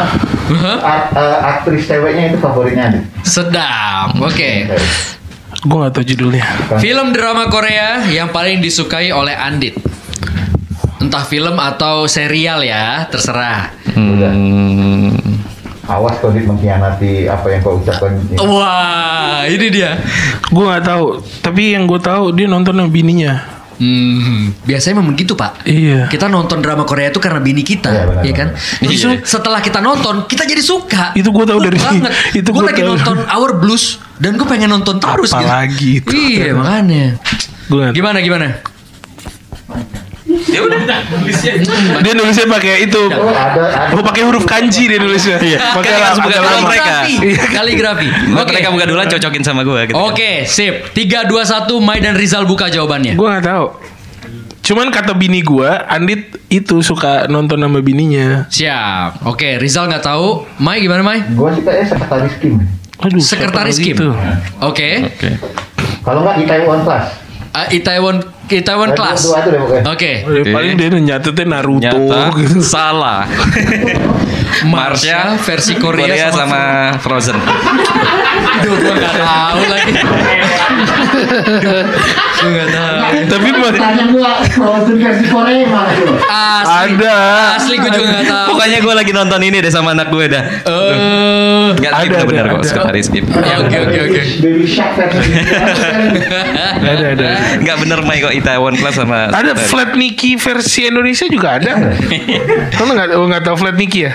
[0.82, 3.02] art- eh, aktris ceweknya itu favoritnya nih.
[3.22, 4.18] Sedap.
[4.18, 4.52] Oke.
[5.62, 6.46] Gue nggak tahu judulnya.
[6.82, 9.78] Film drama Korea yang paling disukai oleh Andit.
[10.98, 13.70] Entah film atau serial ya, terserah.
[13.94, 15.14] Hmm,
[15.86, 18.12] Awas kau mengkhianati apa yang kau ucapkan.
[18.42, 19.96] Wah, ini dia.
[20.48, 21.06] Gue nggak tahu.
[21.40, 23.40] Tapi yang gue tahu dia nonton sama bininya.
[23.78, 25.62] Hmm, biasanya memang gitu pak.
[25.64, 26.10] Iya.
[26.10, 28.48] Kita nonton drama Korea itu karena bini kita, Iya, benar, ya kan?
[28.82, 29.22] Justru Iya.
[29.22, 31.14] setelah kita nonton, kita jadi suka.
[31.14, 32.10] Itu gua tahu dari- banget.
[32.42, 32.98] itu gue gua lagi tahu.
[32.98, 35.30] nonton Our Blues dan gue pengen nonton terus.
[35.30, 35.40] gitu.
[35.40, 36.10] Apalagi itu.
[36.10, 37.22] Iya makanya.
[37.70, 38.48] Gue Gimana gimana?
[40.28, 40.80] Ya udah.
[42.04, 43.00] Dia nulisnya pakai itu.
[43.00, 43.96] Oh, ada.
[43.96, 45.40] Oh pakai huruf kanji dia nulisnya.
[45.40, 45.60] Iya.
[45.72, 46.28] Pakai lama.
[46.68, 47.08] mereka.
[47.08, 47.16] Kaligrafi.
[47.56, 48.08] Kaligrafi.
[48.28, 48.52] Gua Oke.
[48.52, 49.96] mereka buka dulu cocokin sama gue gitu.
[49.96, 50.92] Oke, sip.
[50.92, 53.16] 3 2 1 Mai dan Rizal buka jawabannya.
[53.16, 53.66] Gue nggak tahu.
[54.68, 58.52] Cuman kata bini gue, Andit itu suka nonton sama bininya.
[58.52, 59.24] Siap.
[59.24, 60.44] Oke, Rizal nggak tahu.
[60.60, 61.24] Mai gimana Mai?
[61.24, 62.54] Gue sih kayaknya sekretaris Kim.
[62.98, 63.96] Aduh, Sekretaris Kim.
[63.96, 64.12] gitu?
[64.60, 65.08] Oke.
[65.08, 65.30] Oke.
[66.04, 67.16] Kalau nggak Itaewon Class.
[67.56, 68.18] Uh, Itaewon
[68.50, 69.22] Itaewon Nah, Class.
[69.84, 70.12] Oke.
[70.24, 72.60] Oh, Paling dia nyatetnya Naruto Nyata gitu.
[72.76, 73.28] salah.
[74.72, 77.38] Marsha versi Korea, sama, Frozen.
[78.58, 79.92] Aduh, gua nggak tahu lagi.
[82.38, 82.98] Gua nggak tahu.
[83.28, 83.70] Tapi gua
[84.50, 86.16] Frozen versi Korea mana tuh?
[86.26, 86.96] Asli.
[86.98, 87.18] Ada.
[87.60, 88.48] Asli gue juga nggak tahu.
[88.56, 90.44] Pokoknya gue lagi nonton ini deh sama anak gue dah.
[90.64, 91.76] Eh.
[91.78, 92.68] Enggak Ada, ada, benar ada, kok ada.
[92.70, 93.26] sekretaris Kim.
[93.28, 94.22] Ya, Oke oke oke.
[94.42, 95.32] Baby Shark versi
[96.82, 97.26] ada ada.
[97.60, 101.94] Enggak bener Mai kok Itaewon Class sama Ada flat Nicky versi Indonesia juga ada.
[102.72, 104.14] Kamu nggak oh, nggak tahu flat Nicky ya?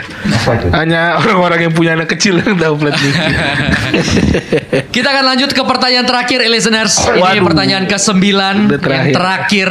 [0.73, 3.23] Hanya orang-orang yang punya anak kecil yang tahu flat Nicky.
[4.95, 7.01] Kita akan lanjut ke pertanyaan terakhir, listeners.
[7.03, 7.45] Ini Waduh.
[7.45, 9.13] pertanyaan ke-9 Udah yang terakhir.
[9.13, 9.69] terakhir.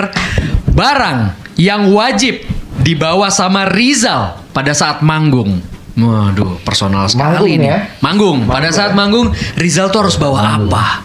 [0.72, 1.20] Barang
[1.56, 2.42] yang wajib
[2.80, 5.62] dibawa sama Rizal pada saat manggung.
[5.92, 7.68] Waduh, personal sekali Manggung nih.
[7.68, 7.78] ya?
[8.00, 8.38] Manggung.
[8.48, 11.04] Pada saat manggung, Rizal tuh harus bawa apa?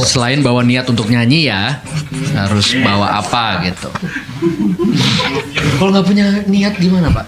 [0.00, 1.80] Selain bawa niat untuk nyanyi ya,
[2.34, 3.88] harus bawa apa gitu.
[5.76, 7.26] Kalau nggak punya niat gimana pak?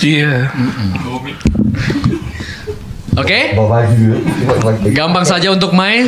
[0.00, 0.50] Iya.
[3.14, 4.08] Oke, Bawa baju.
[4.46, 4.82] Bawa baju.
[4.94, 6.06] gampang saja untuk main.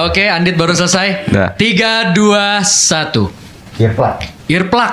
[0.00, 1.28] Oke, Andit baru selesai.
[1.56, 3.28] Tiga, dua, satu.
[3.76, 4.24] Earplug.
[4.48, 4.92] Earplug.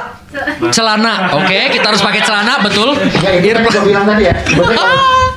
[0.69, 1.39] Celana.
[1.39, 2.91] Oke, kita harus pakai celana, betul.
[3.23, 3.83] Ya itu kan Earplug.
[3.87, 4.35] bilang tadi ya.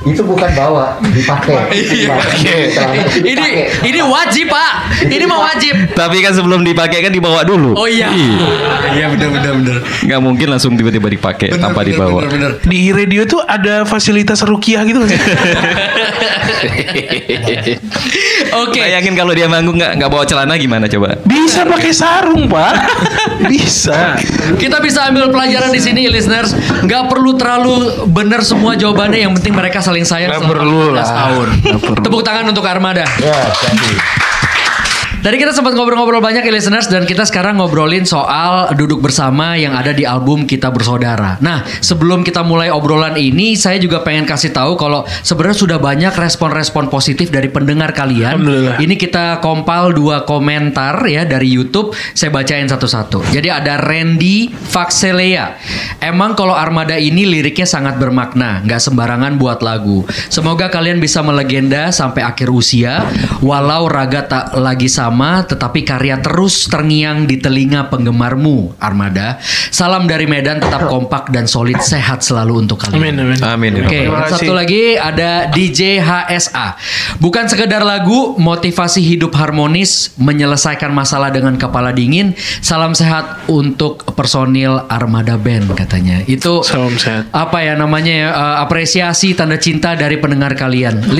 [0.05, 1.57] Itu bukan bawa, dipakai.
[1.77, 2.13] Iya.
[2.13, 2.59] Dipakai.
[3.23, 3.87] Ini dipakai.
[3.89, 4.71] ini wajib, Pak.
[5.09, 5.75] Ini mah wajib.
[5.93, 7.73] Tapi kan sebelum dipakai kan dibawa dulu.
[7.73, 8.11] Oh iya.
[8.93, 9.77] Iya, benar benar benar.
[10.05, 12.19] Nggak mungkin langsung tiba-tiba dipakai Benar, tanpa benar, dibawa.
[12.23, 12.51] benar, benar.
[12.63, 15.01] Di radio tuh ada fasilitas rukiah gitu?
[18.67, 18.79] Oke.
[18.79, 21.19] Bayangin kalau dia manggung nggak nggak bawa celana gimana coba?
[21.27, 22.73] Bisa pakai sarung, Pak.
[23.51, 24.17] Bisa.
[24.57, 26.51] Kita bisa ambil pelajaran di sini, listeners.
[26.83, 29.21] Nggak perlu terlalu benar semua jawabannya.
[29.23, 31.07] Yang penting mereka saling sayang Nggak selama perlu 14 lah.
[31.07, 31.47] tahun.
[31.63, 32.03] Nggak perlu.
[32.03, 33.05] Tepuk tangan untuk Armada.
[33.17, 33.91] Ya, jadi.
[35.17, 39.73] Tadi kita sempat ngobrol-ngobrol banyak ya listeners dan kita sekarang ngobrolin soal duduk bersama yang
[39.73, 41.41] ada di album Kita Bersaudara.
[41.41, 46.13] Nah, sebelum kita mulai obrolan ini, saya juga pengen kasih tahu kalau sebenarnya sudah banyak
[46.13, 48.45] respon-respon positif dari pendengar kalian.
[48.77, 53.33] Ini kita kompal dua komentar ya dari YouTube, saya bacain satu-satu.
[53.33, 55.57] Jadi ada Randy Faxelea.
[55.97, 60.05] Emang kalau Armada ini liriknya sangat bermakna, nggak sembarangan buat lagu.
[60.29, 63.01] Semoga kalian bisa melegenda sampai akhir usia,
[63.41, 69.41] walau raga tak lagi sama, tetapi karya terus terngiang di telinga penggemarmu, Armada.
[69.73, 73.01] Salam dari Medan, tetap kompak dan solid, sehat selalu untuk kalian.
[73.01, 73.39] Amin, amin.
[73.41, 73.71] Amin.
[73.81, 74.31] Oke, kasih.
[74.37, 76.77] satu lagi ada DJ HSA.
[77.17, 82.37] Bukan sekedar lagu, motivasi hidup harmonis, menyelesaikan masalah dengan kepala dingin.
[82.61, 86.21] Salam sehat untuk personil Armada Band katanya.
[86.25, 87.29] Itu Salam sehat.
[87.31, 91.13] apa ya namanya ya eh, apresiasi tanda cinta dari pendengar kalian.
[91.13, 91.17] 15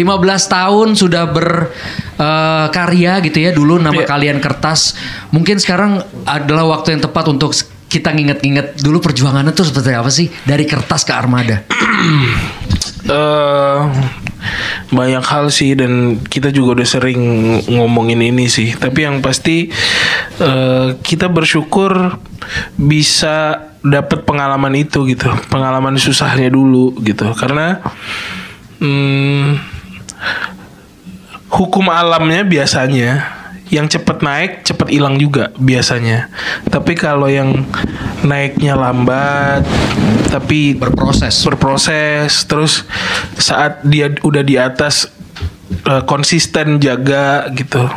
[0.49, 3.51] tahun sudah berkarya gitu ya.
[3.53, 4.07] Dulu nama Iya.
[4.07, 4.95] kalian kertas.
[5.31, 7.53] Mungkin sekarang adalah waktu yang tepat untuk
[7.87, 11.63] kita nginget-nginget dulu perjuangannya tuh seperti apa sih dari kertas ke armada?
[13.07, 13.79] eh
[14.87, 17.19] banyak hal sih dan kita juga udah sering
[17.67, 18.75] ngomongin ini sih.
[18.75, 19.71] Tapi yang pasti
[20.39, 22.19] eh kita bersyukur
[22.75, 27.31] bisa dapat pengalaman itu gitu, pengalaman susahnya dulu gitu.
[27.39, 27.79] Karena
[28.83, 29.59] hmm,
[31.47, 33.36] hukum alamnya biasanya
[33.73, 36.31] yang cepat naik cepat hilang juga biasanya.
[36.67, 37.67] Tapi kalau yang
[38.23, 39.67] naiknya lambat
[40.27, 41.39] tapi Berproses.
[41.47, 42.83] berproses terus
[43.39, 45.07] saat dia udah di atas
[45.87, 47.87] eh, konsisten jaga gitu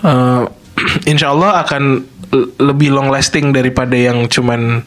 [0.00, 0.42] Eh,
[1.12, 1.82] insya Allah akan
[2.62, 4.86] lebih long lasting daripada yang cuman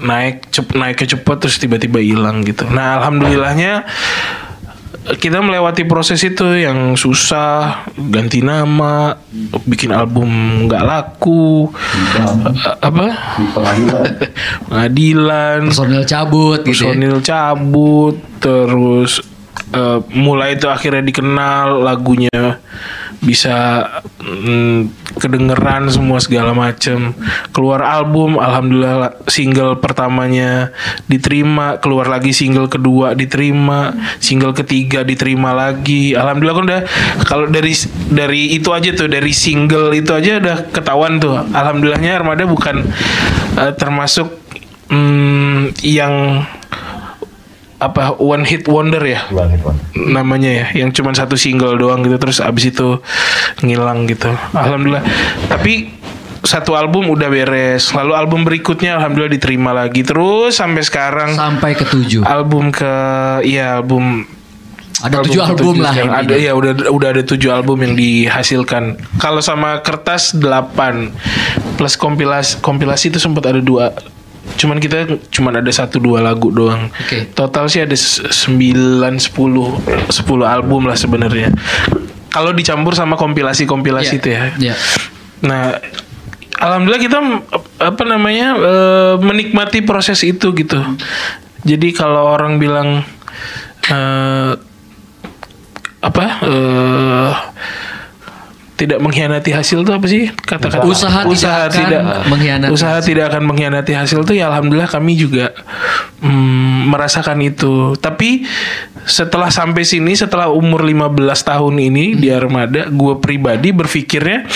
[0.00, 3.84] naik cep naiknya cepet terus tiba-tiba hilang gitu nah alhamdulillahnya
[5.18, 9.18] kita melewati proses itu yang susah ganti nama
[9.66, 10.28] bikin album
[10.68, 11.70] nggak laku
[12.18, 13.06] eh, apa?
[13.38, 14.04] Di pengadilan.
[14.68, 15.60] Pengadilan.
[15.72, 16.94] Personil cabut gitu ya.
[16.94, 19.24] personil cabut terus
[19.74, 22.60] eh, mulai itu akhirnya dikenal lagunya
[23.20, 23.84] bisa
[24.20, 27.12] mm, kedengeran semua segala macem.
[27.52, 30.72] Keluar album alhamdulillah single pertamanya
[31.04, 36.16] diterima keluar lagi single kedua diterima single ketiga diterima lagi.
[36.16, 36.82] Alhamdulillah kan udah
[37.28, 37.76] kalau dari
[38.08, 41.36] dari itu aja tuh dari single itu aja udah ketahuan tuh.
[41.52, 42.88] Alhamdulillahnya Armada bukan
[43.60, 44.32] eh, termasuk
[44.88, 46.44] mm, yang
[47.80, 49.76] apa one hit wonder ya Bang Irfan.
[49.96, 53.00] namanya ya yang cuma satu single doang gitu terus abis itu
[53.64, 55.00] ngilang gitu alhamdulillah
[55.48, 55.96] tapi
[56.40, 61.84] satu album udah beres lalu album berikutnya alhamdulillah diterima lagi terus sampai sekarang Sampai ke
[61.88, 62.24] tujuh.
[62.24, 62.92] album ke
[63.48, 64.24] ya album
[65.00, 66.20] Ada tujuh album ketujuh lah intinya.
[66.20, 69.00] Ada ya udah udah ada tujuh album yang dihasilkan.
[69.16, 71.08] Kalau sama kertas delapan
[71.80, 73.96] plus kompilasi kompilasi itu sempat ada dua.
[74.56, 76.88] Cuman kita cuman ada satu dua lagu doang.
[76.90, 77.30] Oke.
[77.30, 79.76] Total sih ada s- sembilan sepuluh
[80.08, 81.50] sepuluh album lah sebenarnya.
[82.28, 84.20] Kalau dicampur sama kompilasi-kompilasi Iya.
[84.20, 84.44] itu ya.
[84.56, 84.74] Iya.
[85.40, 85.62] Nah,
[86.56, 87.18] alhamdulillah kita
[87.80, 90.78] apa namanya eh, menikmati proses itu gitu.
[91.60, 93.02] Jadi kalau orang bilang
[93.84, 94.52] eh,
[96.00, 97.30] apa eh,
[98.80, 100.32] tidak mengkhianati hasil itu apa sih?
[100.32, 100.88] Kata-kata.
[101.28, 103.08] Usaha tidak akan mengkhianati usaha hasil.
[103.12, 105.52] tidak akan mengkhianati hasil tuh ya alhamdulillah kami juga
[106.24, 107.92] mm, merasakan itu.
[108.00, 108.48] Tapi
[109.04, 114.48] setelah sampai sini setelah umur 15 tahun ini di Armada gue pribadi berpikirnya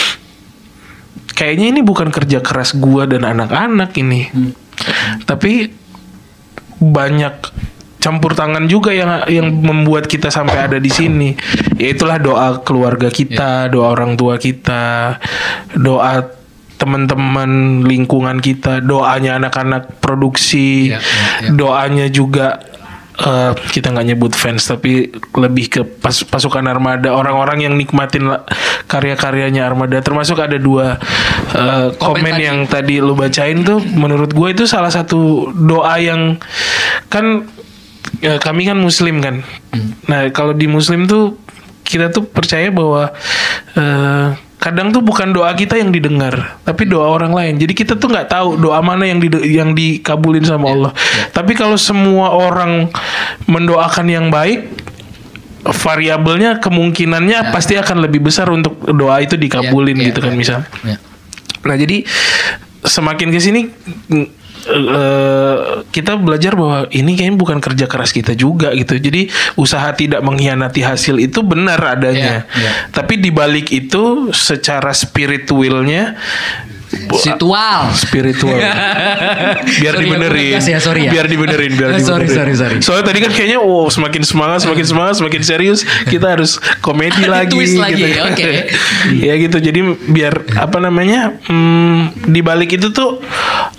[1.36, 4.32] kayaknya ini bukan kerja keras gua dan anak-anak ini.
[5.28, 5.68] Tapi
[6.80, 7.34] banyak
[8.04, 11.32] campur tangan juga yang yang membuat kita sampai ada di sini.
[11.80, 15.16] Yaitulah doa keluarga kita doa orang tua kita
[15.72, 16.28] doa
[16.74, 21.48] teman-teman lingkungan kita doanya anak-anak produksi Iya, iya, iya.
[21.54, 22.60] doanya juga
[23.14, 25.06] eh, kita nggak nyebut fans tapi
[25.38, 28.26] lebih ke pas- pasukan Armada orang-orang yang nikmatin
[28.90, 30.02] karya-karyanya Armada.
[30.02, 30.98] Termasuk ada dua
[31.54, 36.36] eh, Komen komen, yang tadi lu bacain tuh menurut gue itu salah satu doa yang
[37.06, 37.46] kan
[38.20, 39.40] eh, kami kan muslim kan.
[40.06, 41.38] Nah kalau di muslim tuh
[41.84, 43.10] kita tuh percaya bahwa
[43.74, 44.26] eh,
[44.60, 47.54] kadang tuh bukan doa kita yang didengar tapi doa orang lain.
[47.60, 50.92] Jadi kita tuh nggak tahu doa mana yang di, yang dikabulin sama Allah.
[51.36, 52.88] tapi kalau semua orang
[53.44, 54.64] mendoakan yang baik
[55.64, 60.40] variabelnya kemungkinannya pasti akan lebih besar untuk doa itu dikabulin Iya, gitu iya, kan iya.
[60.40, 60.60] misal.
[60.84, 60.96] Iya.
[61.64, 61.96] Nah jadi
[62.84, 63.60] semakin ke sini
[64.68, 65.56] eh,
[65.92, 68.96] kita belajar bahwa ini kayaknya bukan kerja keras kita juga gitu.
[68.96, 69.28] Jadi
[69.60, 72.44] usaha tidak mengkhianati hasil itu benar adanya.
[72.48, 72.70] Iya, iya.
[72.90, 76.16] Tapi di balik itu secara spiritualnya
[76.94, 77.90] Situal.
[77.94, 78.54] spiritual
[79.82, 81.10] biar Sorry, dibenerin ya, sorry ya.
[81.10, 82.76] biar dibenerin biar dibenerin sorry, sorry.
[82.80, 87.54] soalnya tadi kan kayaknya wow semakin semangat semakin semangat semakin serius kita harus komedi lagi
[87.54, 88.20] twist lagi, gitu.
[88.22, 88.50] oke.
[89.26, 93.20] ya gitu jadi biar apa namanya hmm, di balik itu tuh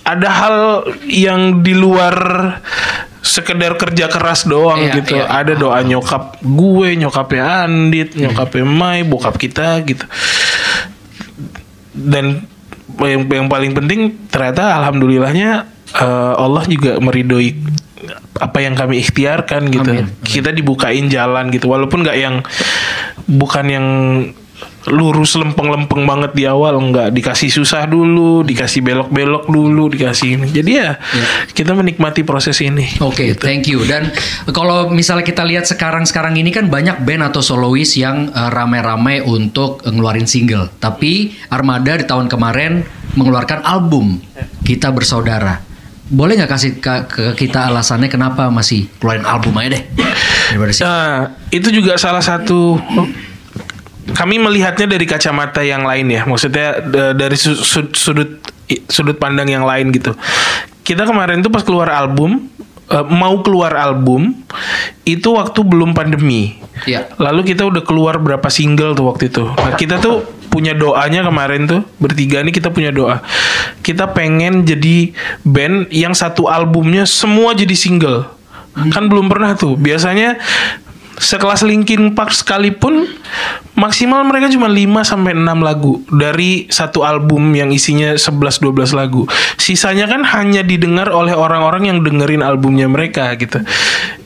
[0.06, 0.58] ada hal
[1.04, 2.16] yang di luar
[3.26, 5.18] sekedar kerja keras doang Iya, gitu.
[5.18, 5.26] iya.
[5.26, 10.06] ada doa nyokap gue nyokapnya Andit nyokapnya Mai bokap kita gitu.
[11.90, 12.46] Dan
[13.02, 15.66] yang, yang paling penting ternyata alhamdulillahnya
[15.98, 17.58] eh, Allah juga meridoi
[18.38, 19.90] apa yang kami ikhtiarkan gitu.
[19.90, 20.06] Amin.
[20.22, 21.66] kita dibukain jalan gitu.
[21.66, 22.46] Walaupun nggak yang
[23.26, 23.88] bukan yang
[24.86, 30.72] lurus lempeng-lempeng banget di awal nggak dikasih susah dulu dikasih belok-belok dulu dikasih ini jadi
[30.72, 30.90] ya
[31.52, 33.84] kita menikmati proses ini Oke, thank you.
[33.84, 34.10] Dan
[34.50, 39.84] kalau misalnya kita lihat sekarang-sekarang ini kan banyak band atau solois yang eh, rame-rame untuk
[39.86, 40.72] ngeluarin single.
[40.80, 42.82] Tapi Armada di tahun kemarin
[43.14, 44.20] mengeluarkan album
[44.66, 45.62] Kita Bersaudara.
[46.06, 49.84] Boleh nggak kasih ke, ke kita alasannya kenapa masih keluarin album aja deh?
[50.86, 52.78] Nah, itu juga salah satu
[54.16, 56.24] kami melihatnya dari kacamata yang lain ya.
[56.24, 58.40] Maksudnya da- dari su- su- sudut
[58.90, 60.16] sudut pandang yang lain gitu.
[60.82, 62.48] Kita kemarin tuh pas keluar album
[62.90, 64.34] eh, mau keluar album
[65.04, 66.58] itu waktu belum pandemi.
[66.88, 67.12] Iya.
[67.20, 69.46] Lalu kita udah keluar berapa single tuh waktu itu.
[69.46, 73.20] Nah, kita tuh punya doanya kemarin tuh bertiga ini kita punya doa.
[73.84, 75.12] Kita pengen jadi
[75.44, 78.32] band yang satu albumnya semua jadi single.
[78.92, 79.76] Kan belum pernah tuh.
[79.76, 80.40] Biasanya
[81.16, 83.08] sekelas Linkin Park sekalipun
[83.76, 89.28] maksimal mereka cuma 5 sampai 6 lagu dari satu album yang isinya 11 12 lagu.
[89.56, 93.64] Sisanya kan hanya didengar oleh orang-orang yang dengerin albumnya mereka gitu.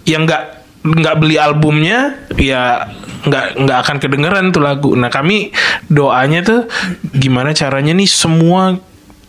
[0.05, 0.43] Yang nggak
[0.79, 2.87] nggak beli albumnya ya
[3.27, 4.91] nggak nggak akan kedengeran tuh lagu.
[4.95, 5.51] Nah kami
[5.91, 6.61] doanya tuh
[7.11, 8.79] gimana caranya nih semua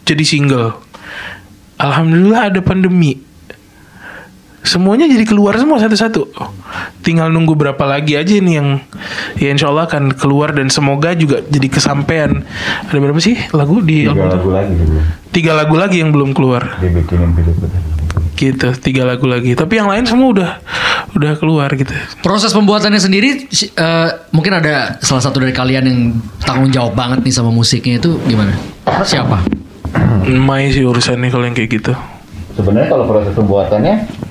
[0.07, 0.79] jadi single.
[1.81, 3.30] Alhamdulillah ada pandemi.
[4.71, 6.31] Semuanya jadi keluar semua satu-satu.
[7.03, 8.79] Tinggal nunggu berapa lagi aja nih yang
[9.35, 12.47] ya insya Allah akan keluar dan semoga juga jadi kesampaian.
[12.87, 14.75] Ada berapa sih lagu di Tiga album lagu lagi.
[15.35, 17.51] Tiga lagu lagi yang belum keluar Dibikinin video
[18.39, 18.69] gitu.
[18.79, 19.59] Tiga lagu lagi.
[19.59, 20.51] Tapi yang lain semua udah
[21.19, 21.91] udah keluar gitu.
[22.23, 26.01] Proses pembuatannya sendiri eh, mungkin ada salah satu dari kalian yang
[26.47, 28.55] tanggung jawab banget nih sama musiknya itu gimana?
[29.03, 29.43] Siapa?
[30.47, 31.93] Mai sih urusannya kalau yang kayak gitu.
[32.55, 34.30] Sebenarnya kalau proses pembuatannya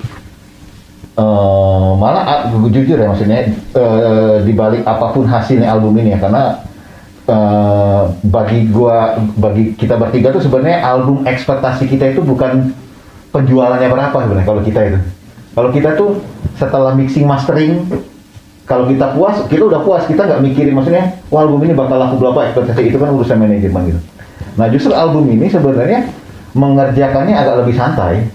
[1.19, 6.19] eh malah ah, gu- jujur ya maksudnya eh, dibalik apa pun hasilnya album ini ya
[6.23, 6.63] karena
[7.27, 12.71] eh, bagi gua bagi kita bertiga tuh sebenarnya album ekspektasi kita itu bukan
[13.35, 14.99] penjualannya berapa sebenarnya kalau kita itu.
[15.49, 16.23] Kalau kita tuh
[16.55, 17.83] setelah mixing mastering
[18.69, 22.21] kalau kita puas, kita udah puas, kita nggak mikirin maksudnya, wah album ini bakal laku
[22.21, 24.01] berapa ekspektasi itu kan urusan manajemen gitu.
[24.61, 26.05] Nah justru album ini sebenarnya
[26.53, 28.29] mengerjakannya agak lebih santai,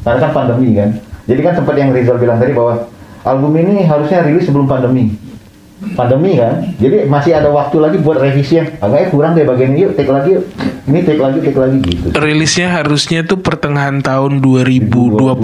[0.00, 0.90] karena kan pandemi kan.
[1.24, 2.88] Jadi kan sempat yang Rizal bilang tadi bahwa
[3.24, 5.16] album ini harusnya rilis sebelum pandemi.
[5.84, 9.84] Pandemi kan, jadi masih ada waktu lagi buat revisi yang agaknya kurang deh bagian ini,
[9.84, 10.48] yuk take lagi yuk.
[10.84, 12.06] Ini take lagi, take lagi gitu.
[12.12, 15.36] Rilisnya harusnya tuh pertengahan tahun 2020.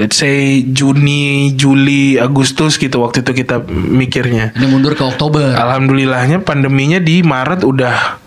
[0.00, 4.56] Let's say Juni, Juli, Agustus gitu waktu itu kita mikirnya.
[4.56, 5.52] Ini mundur ke Oktober.
[5.52, 8.19] Alhamdulillahnya pandeminya di Maret udah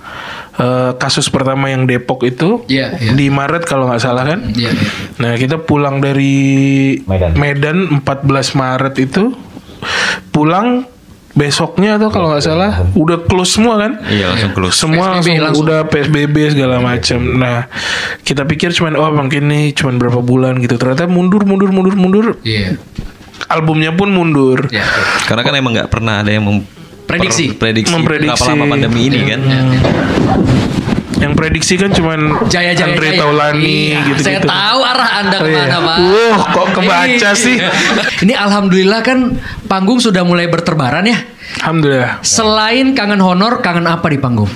[0.53, 3.11] eh, kasus pertama yang Depok itu Iya, iya.
[3.13, 4.39] di Maret kalau nggak salah kan.
[4.51, 4.89] Iya, iya.
[5.17, 6.97] Nah kita pulang dari
[7.33, 8.01] Medan.
[8.01, 8.03] 14
[8.53, 9.33] Maret itu
[10.29, 10.87] pulang
[11.33, 13.97] besoknya tuh kalau nggak salah udah close semua kan.
[14.05, 14.77] Iya langsung close.
[14.77, 15.63] Semua PSBB langsung, langsung.
[15.65, 17.19] udah PSBB segala macam.
[17.35, 17.57] Nah,
[18.21, 20.77] kita pikir cuman oh mungkin nih cuman berapa bulan gitu.
[20.77, 22.25] Ternyata mundur mundur mundur mundur.
[22.45, 22.77] Iya.
[23.49, 24.69] Albumnya pun mundur.
[24.69, 24.85] Iya.
[25.25, 26.69] Karena kan emang nggak pernah ada yang mem-
[27.03, 27.51] Prediksi.
[27.51, 28.31] per- prediksi, Memprediksi.
[28.31, 29.39] berapa lama pandemi ini kan.
[29.39, 29.79] Iya, iya.
[31.13, 33.19] Yang prediksi kan cuman Jaya Jaya Andre Jaya.
[33.21, 35.55] Taulani Iya, gitu Saya tahu arah Anda Oh, iya.
[35.55, 35.97] ke mana, Pak.
[36.01, 37.55] Wah, kok kebaca sih?
[38.19, 39.19] Ini alhamdulillah kan
[39.65, 41.15] panggung sudah mulai berterbaran ya.
[41.61, 42.19] Alhamdulillah.
[42.19, 44.51] Selain kangen honor, kangen apa di panggung?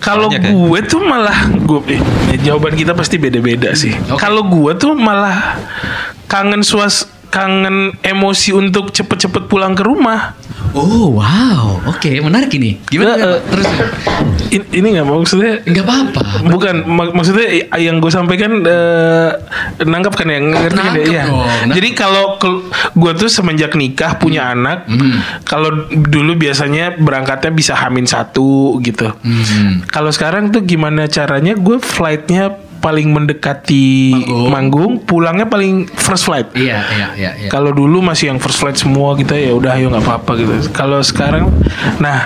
[0.00, 0.40] Kalau ya?
[0.40, 2.00] gue tuh malah gue
[2.32, 3.92] eh, jawaban kita pasti beda-beda sih.
[4.08, 4.16] Oke.
[4.16, 5.60] Kalau gue tuh malah
[6.24, 10.34] kangen suas kangen emosi untuk cepet-cepet pulang ke rumah.
[10.70, 12.78] Oh wow, oke menarik ini.
[12.84, 13.10] Gimana?
[13.10, 13.26] Eh, gimana?
[13.28, 13.66] eh, Terus
[14.50, 16.22] In- ini nggak maksudnya nggak apa-apa.
[16.44, 19.30] Bukan mak- maksudnya yang gue sampaikan eh,
[19.80, 20.82] nangkap kan ya ngerti kan ya?
[20.84, 21.22] Nangkep Iya.
[21.24, 21.74] dong, nangkep.
[21.74, 22.24] Jadi kalau
[22.92, 24.86] gue tuh semenjak nikah punya anak,
[25.42, 29.10] kalau dulu biasanya berangkatnya bisa hamin satu gitu.
[29.16, 29.86] Hmm.
[29.86, 34.48] Kalau sekarang tuh gimana caranya gue flightnya paling mendekati Manggung.
[34.48, 36.48] manggung, pulangnya paling first flight.
[36.52, 37.48] Iya, iya, iya, iya.
[37.48, 40.52] Kalau dulu masih yang first flight semua kita ya udah ayo nggak apa-apa gitu.
[40.70, 41.52] Kalau sekarang,
[41.96, 42.24] nah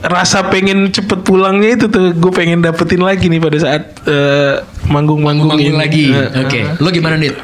[0.00, 5.48] rasa pengen cepet pulangnya itu tuh gue pengen dapetin lagi nih pada saat eh, manggung-manggung
[5.48, 5.76] Manggung ini.
[5.76, 6.04] lagi.
[6.08, 6.58] Eh, Oke.
[6.58, 6.64] eh.
[6.78, 7.36] Lo gimana, Dit?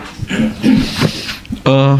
[1.62, 1.96] Eh,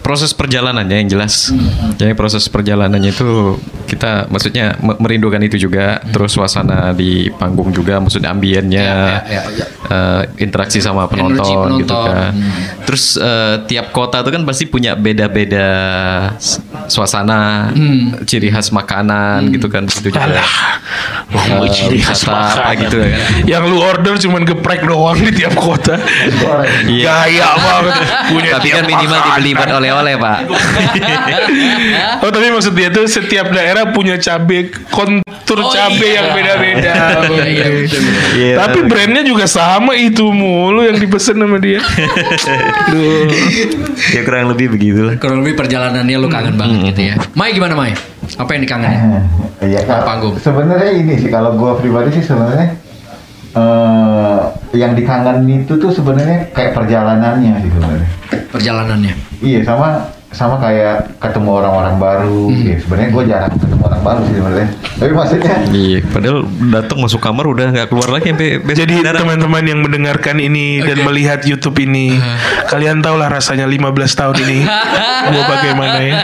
[0.00, 1.48] proses perjalanannya yang jelas.
[1.96, 3.56] Jadi proses perjalanannya itu
[3.90, 5.98] kita maksudnya me- merindukan itu juga.
[6.04, 9.64] Terus suasana di panggung juga, maksudnya ambiennya, Ya, ya, ya.
[9.84, 12.06] eh, interaksi sama penonton, Energi gitu penonton.
[12.06, 12.30] kan.
[12.30, 12.52] Hmm.
[12.86, 15.68] Terus eh, tiap kota itu kan pasti punya beda-beda
[16.86, 18.22] suasana, Hmm.
[18.22, 19.84] ciri khas makanan gitu kan.
[19.84, 20.22] Itu juga.
[20.22, 20.52] Alah,
[21.30, 22.74] Eh, ciri khas makanan.
[22.80, 23.10] gitu kan.
[23.44, 25.98] Yang lu order cuman geprek doang di tiap kota.
[26.86, 27.26] Iya.
[27.26, 27.94] Gaya banget.
[28.28, 30.38] Punya Tapi kan minimal dibeli buat oleh-oleh pak.
[32.20, 36.20] Oh tapi maksud dia tuh setiap daerah punya cabe kontur Oh, cabe iya.
[36.22, 36.92] yang beda-beda.
[37.30, 38.00] Iya, iya, betul.
[38.38, 41.82] Iya, Tapi brandnya juga sama itu mulu yang dipesen sama dia.
[42.88, 43.26] Duh.
[44.14, 45.18] ya kurang lebih begitulah.
[45.18, 47.14] Kurang lebih perjalanannya lo kangen banget gitu ya.
[47.34, 47.92] Mai gimana, Mai?
[48.38, 49.26] Apa yang dikangenin?
[49.58, 50.34] Iya kalau Panggung.
[50.38, 52.78] Sebenarnya ini sih kalau gua pribadi sih sebenarnya
[53.50, 54.38] eh
[54.78, 58.08] yang dikangenin itu tuh sebenarnya kayak perjalanannya sih sebenarnya.
[58.54, 59.14] Perjalanannya.
[59.42, 62.46] Iya sama sama kayak ketemu orang-orang baru.
[62.46, 62.54] Hmm.
[62.54, 64.68] Iya, sebenarnya gue jarang ketemu orang baru sih sebenarnya.
[65.00, 66.38] Tapi maksudnya Iya, padahal
[66.70, 71.02] datang masuk kamar udah nggak keluar lagi sampai besok Jadi teman-teman yang mendengarkan ini dan
[71.02, 71.06] Oke.
[71.10, 72.14] melihat YouTube ini,
[72.70, 74.58] kalian tahulah rasanya 15 tahun ini
[75.34, 76.14] gua bagaimana ya.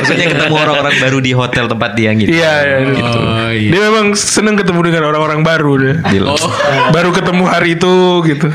[0.00, 2.32] Maksudnya ketemu orang-orang baru di hotel tempat dia gitu.
[2.32, 2.76] Iya, iya.
[3.04, 3.70] Oh, iya.
[3.76, 5.96] Dia memang seneng ketemu dengan orang-orang baru deh.
[6.24, 6.36] Oh.
[6.96, 7.92] Baru ketemu hari itu
[8.24, 8.48] gitu.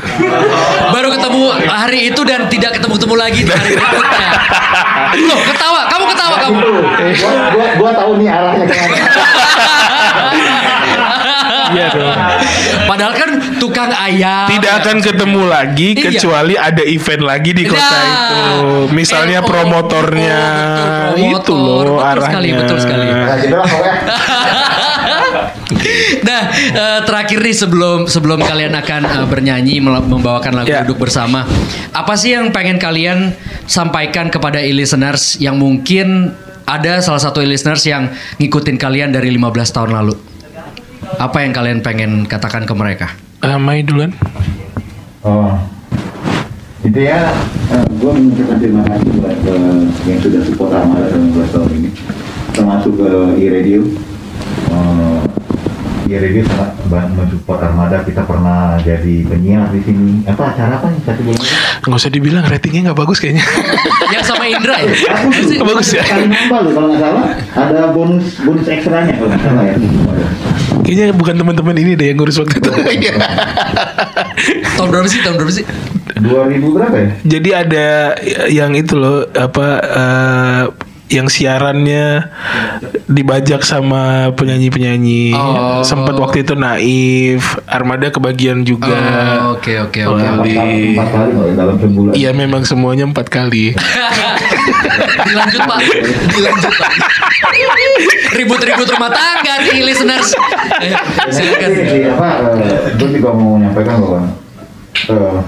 [0.90, 4.28] Baru ketemu hari itu dan tidak ketemu-temu lagi berikutnya.
[5.28, 5.80] Loh, ketawa.
[5.86, 6.58] Kamu ketawa kamu.
[7.12, 8.96] gua, gua, gua tahu nih arahnya ke mana.
[11.72, 12.12] Iya dong.
[12.84, 14.44] Padahal kan tukang ayam.
[14.46, 16.04] Tidak akan ketemu lagi Iya.
[16.04, 18.04] kecuali ada event lagi di kota Nah.
[18.04, 18.38] itu.
[18.92, 21.56] Misalnya Eh, oh, promotornya oh, betul, itu promotor.
[21.56, 22.26] loh Betul arahnya.
[22.28, 23.06] sekali, betul sekali.
[23.08, 23.68] Nah, gitu lah
[26.42, 26.50] Nah,
[26.82, 30.82] eh, terakhir nih sebelum sebelum kalian akan eh, bernyanyi membawakan lagu Ya.
[30.82, 31.44] duduk bersama,
[31.92, 33.34] apa sih yang pengen kalian
[33.64, 36.32] sampaikan kepada e-listeners yang mungkin
[36.64, 40.14] ada salah satu e-listeners yang ngikutin kalian dari 15 tahun lalu?
[41.18, 43.12] Apa yang kalian pengen katakan ke mereka?
[43.42, 44.14] Eh, Mai duluan.
[45.22, 45.54] Oh,
[46.82, 47.30] itu ya,
[47.94, 51.90] gue mengucapkan terima kasih buat eh, yang sudah support Ramada selama 12 tahun ini,
[52.50, 53.80] termasuk ke e-radio.
[54.66, 55.21] Eh,
[56.12, 57.96] e-radio sangat banget mensupport Armada.
[58.04, 60.24] Kita pernah jadi penyiar di sini.
[60.28, 61.40] Apa acara apa nih satu bulan?
[61.82, 63.44] Nggak usah dibilang ratingnya nggak bagus kayaknya.
[64.14, 64.92] Yang sama Indra ya?
[64.92, 66.04] Aku tuh Bagus ya?
[66.04, 67.24] Kali nambah loh kalau nggak salah.
[67.56, 69.74] Ada bonus bonus ekstranya kalau nggak salah ya.
[70.82, 72.70] Kayaknya bukan teman-teman ini deh yang ngurus waktu itu.
[72.92, 73.14] Iya.
[74.76, 75.20] Tahun berapa sih?
[75.22, 75.64] Tahun berapa sih?
[76.22, 77.08] 2000 berapa ya?
[77.24, 77.86] Jadi ada
[78.50, 80.62] yang itu loh apa eh,
[81.12, 82.32] yang siarannya
[83.04, 85.36] dibajak sama penyanyi-penyanyi.
[85.36, 85.84] Oh.
[85.84, 88.96] Sempat waktu itu Naif, Armada kebagian juga.
[89.52, 90.24] Oh, Oke oke oke.
[90.48, 90.64] Ya.
[92.16, 93.76] Iya memang semuanya empat kali.
[95.26, 95.80] Dilanjut pak,
[96.34, 96.92] dilanjut pak.
[98.38, 100.34] Ribut-ribut rumah tangga nih listeners.
[100.78, 100.94] Eh,
[101.30, 101.68] silakan.
[101.74, 102.28] Jadi, apa,
[102.96, 104.20] gue juga mau menyampaikan bahwa
[105.10, 105.38] eh,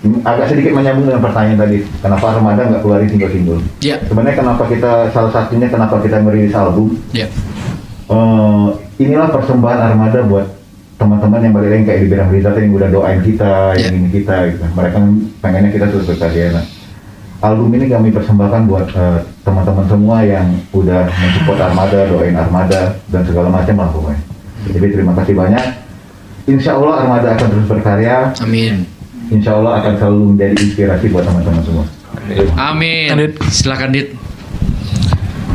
[0.00, 1.78] agak sedikit menyambung dengan pertanyaan tadi.
[2.00, 3.60] Kenapa Ramadan nggak keluarin single-single?
[3.80, 6.96] Ya, Sebenarnya kenapa kita salah satunya kenapa kita merilis album?
[7.12, 7.28] ya.
[8.10, 8.66] Eh,
[8.98, 10.46] inilah persembahan Armada buat
[10.96, 13.98] teman-teman yang balik lagi kayak di bidang berita yang udah doain kita, yang Ya.
[14.00, 14.64] ini kita, gitu.
[14.74, 14.96] Mereka
[15.38, 16.58] pengennya kita terus berkarya.
[16.58, 16.64] Nah,
[17.40, 23.22] album ini kami persembahkan buat eh, teman-teman semua yang udah mensupport Armada, doain Armada dan
[23.24, 24.20] segala macam lah pokoknya.
[24.68, 25.64] Jadi terima kasih banyak.
[26.44, 28.16] Insya Allah Armada akan terus berkarya.
[28.42, 28.84] Amin.
[29.30, 31.84] Insya Allah akan selalu menjadi inspirasi buat teman-teman semua.
[32.58, 33.14] Amin.
[33.14, 33.38] Adit.
[33.50, 34.08] Silakan Dit.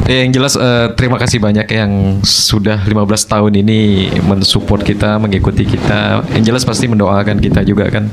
[0.05, 2.93] Ya, yang jelas eh, terima kasih banyak yang sudah 15
[3.25, 6.21] tahun ini mensupport kita, mengikuti kita.
[6.37, 8.05] Yang jelas pasti mendoakan kita juga kan.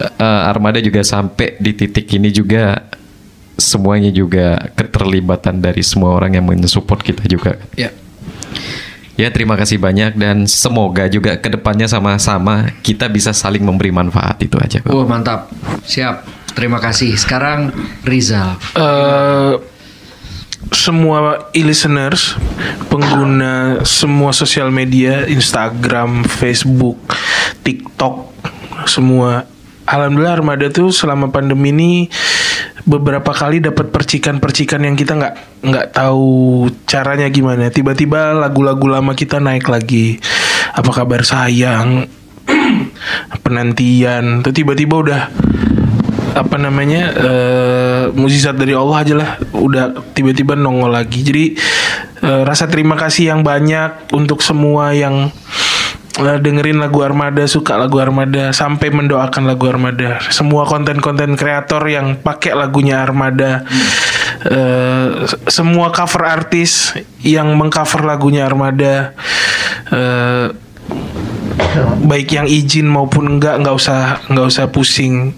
[0.00, 2.88] Eh, Armada juga sampai di titik ini juga
[3.58, 7.60] semuanya juga keterlibatan dari semua orang yang mensupport kita juga.
[7.76, 7.92] Ya.
[9.18, 14.38] Ya terima kasih banyak dan semoga juga ke depannya sama-sama kita bisa saling memberi manfaat
[14.46, 14.78] itu aja.
[14.78, 14.94] Kok.
[14.94, 15.50] Oh mantap.
[15.82, 16.22] Siap.
[16.54, 17.18] Terima kasih.
[17.18, 17.74] Sekarang
[18.06, 18.54] Rizal.
[18.78, 19.58] eh
[20.68, 22.36] semua e-listeners,
[22.92, 26.98] pengguna semua sosial media, Instagram, Facebook,
[27.64, 28.34] TikTok,
[28.84, 29.48] semua.
[29.88, 31.92] Alhamdulillah Armada tuh selama pandemi ini
[32.88, 37.68] beberapa kali dapat percikan-percikan yang kita nggak nggak tahu caranya gimana.
[37.68, 40.16] Tiba-tiba lagu-lagu lama kita naik lagi.
[40.72, 42.08] Apa kabar sayang?
[43.44, 44.40] penantian.
[44.40, 45.22] Tuh tiba-tiba udah
[46.38, 51.44] apa namanya eh mukjizat dari Allah aja lah udah tiba-tiba nongol lagi jadi
[52.22, 55.34] eh, rasa terima kasih yang banyak untuk semua yang
[56.18, 60.18] dengerin lagu Armada suka lagu Armada sampai mendoakan lagu Armada.
[60.34, 63.62] Semua konten-konten kreator yang pakai lagunya Armada.
[64.42, 69.14] Eh, semua cover artis yang mengcover lagunya Armada.
[69.94, 70.46] Eh,
[72.04, 75.36] baik yang izin maupun enggak nggak usah nggak usah pusing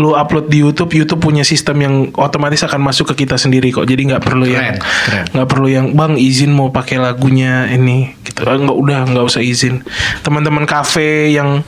[0.00, 3.88] lu upload di YouTube YouTube punya sistem yang otomatis akan masuk ke kita sendiri kok
[3.88, 5.24] jadi nggak perlu yang Keren, keren.
[5.32, 9.42] nggak perlu yang bang izin mau pakai lagunya ini gitu Ah, nggak udah nggak usah
[9.42, 9.82] izin
[10.20, 11.64] teman-teman kafe yang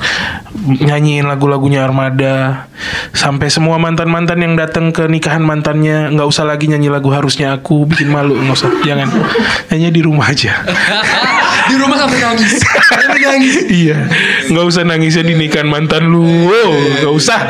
[0.59, 2.69] nyanyiin lagu-lagunya Armada
[3.17, 7.89] sampai semua mantan-mantan yang datang ke nikahan mantannya nggak usah lagi nyanyi lagu harusnya aku
[7.89, 9.09] bikin malu nggak usah jangan
[9.73, 10.53] hanya di rumah aja
[11.69, 12.53] Di rumah sampai nangis.
[12.65, 13.55] Sampai nangis.
[13.69, 14.09] Iya,
[14.49, 16.25] nggak usah nangisnya di nikahan mantan lu.
[16.25, 16.73] Wow,
[17.05, 17.45] nggak usah.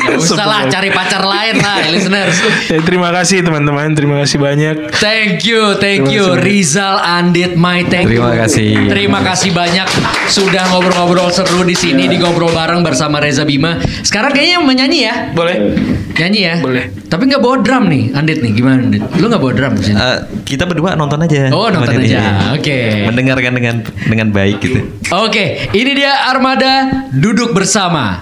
[0.00, 0.72] Gak usah lah Sebel.
[0.72, 2.36] cari pacar lain lah listeners.
[2.66, 4.74] Ya, terima kasih teman-teman, terima kasih banyak.
[4.96, 6.42] Thank you, thank Terima you kasih.
[6.42, 8.40] Rizal Andit My thank Terima you.
[8.40, 8.70] kasih.
[8.88, 9.88] Terima kasih banyak
[10.26, 13.76] sudah ngobrol-ngobrol seru di sini di ngobrol bareng bersama Reza Bima.
[14.00, 15.14] Sekarang kayaknya menyanyi ya.
[15.30, 15.56] Boleh?
[16.16, 16.54] Nyanyi ya?
[16.60, 16.84] Boleh.
[17.06, 18.52] Tapi nggak bawa drum nih, Andit nih.
[18.52, 19.02] Gimana Andit?
[19.16, 19.96] Lu nggak bawa drum di sini?
[19.96, 21.48] Eh, kita berdua nonton aja.
[21.50, 22.52] Oh, nonton aja.
[22.52, 23.08] Oke.
[23.08, 23.74] Mendengarkan dengan
[24.04, 24.80] dengan baik gitu.
[25.10, 28.20] Oke, ini dia Armada duduk bersama.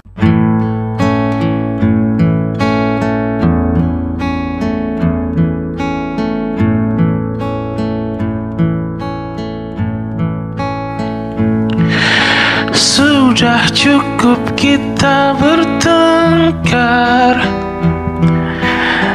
[13.38, 17.38] Sudah cukup kita bertengkar.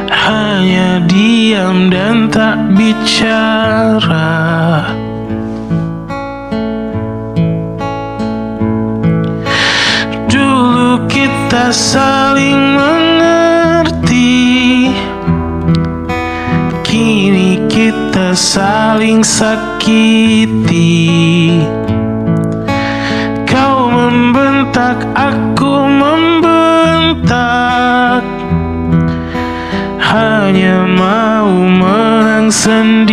[0.08, 4.48] Hanya diam dan tak bicara.
[10.32, 14.48] Dulu kita saling mengerti.
[16.80, 20.80] Kini kita saling sakiti
[24.74, 26.42] membentak, aku membentak.
[30.02, 33.03] Hanya mau menang sendiri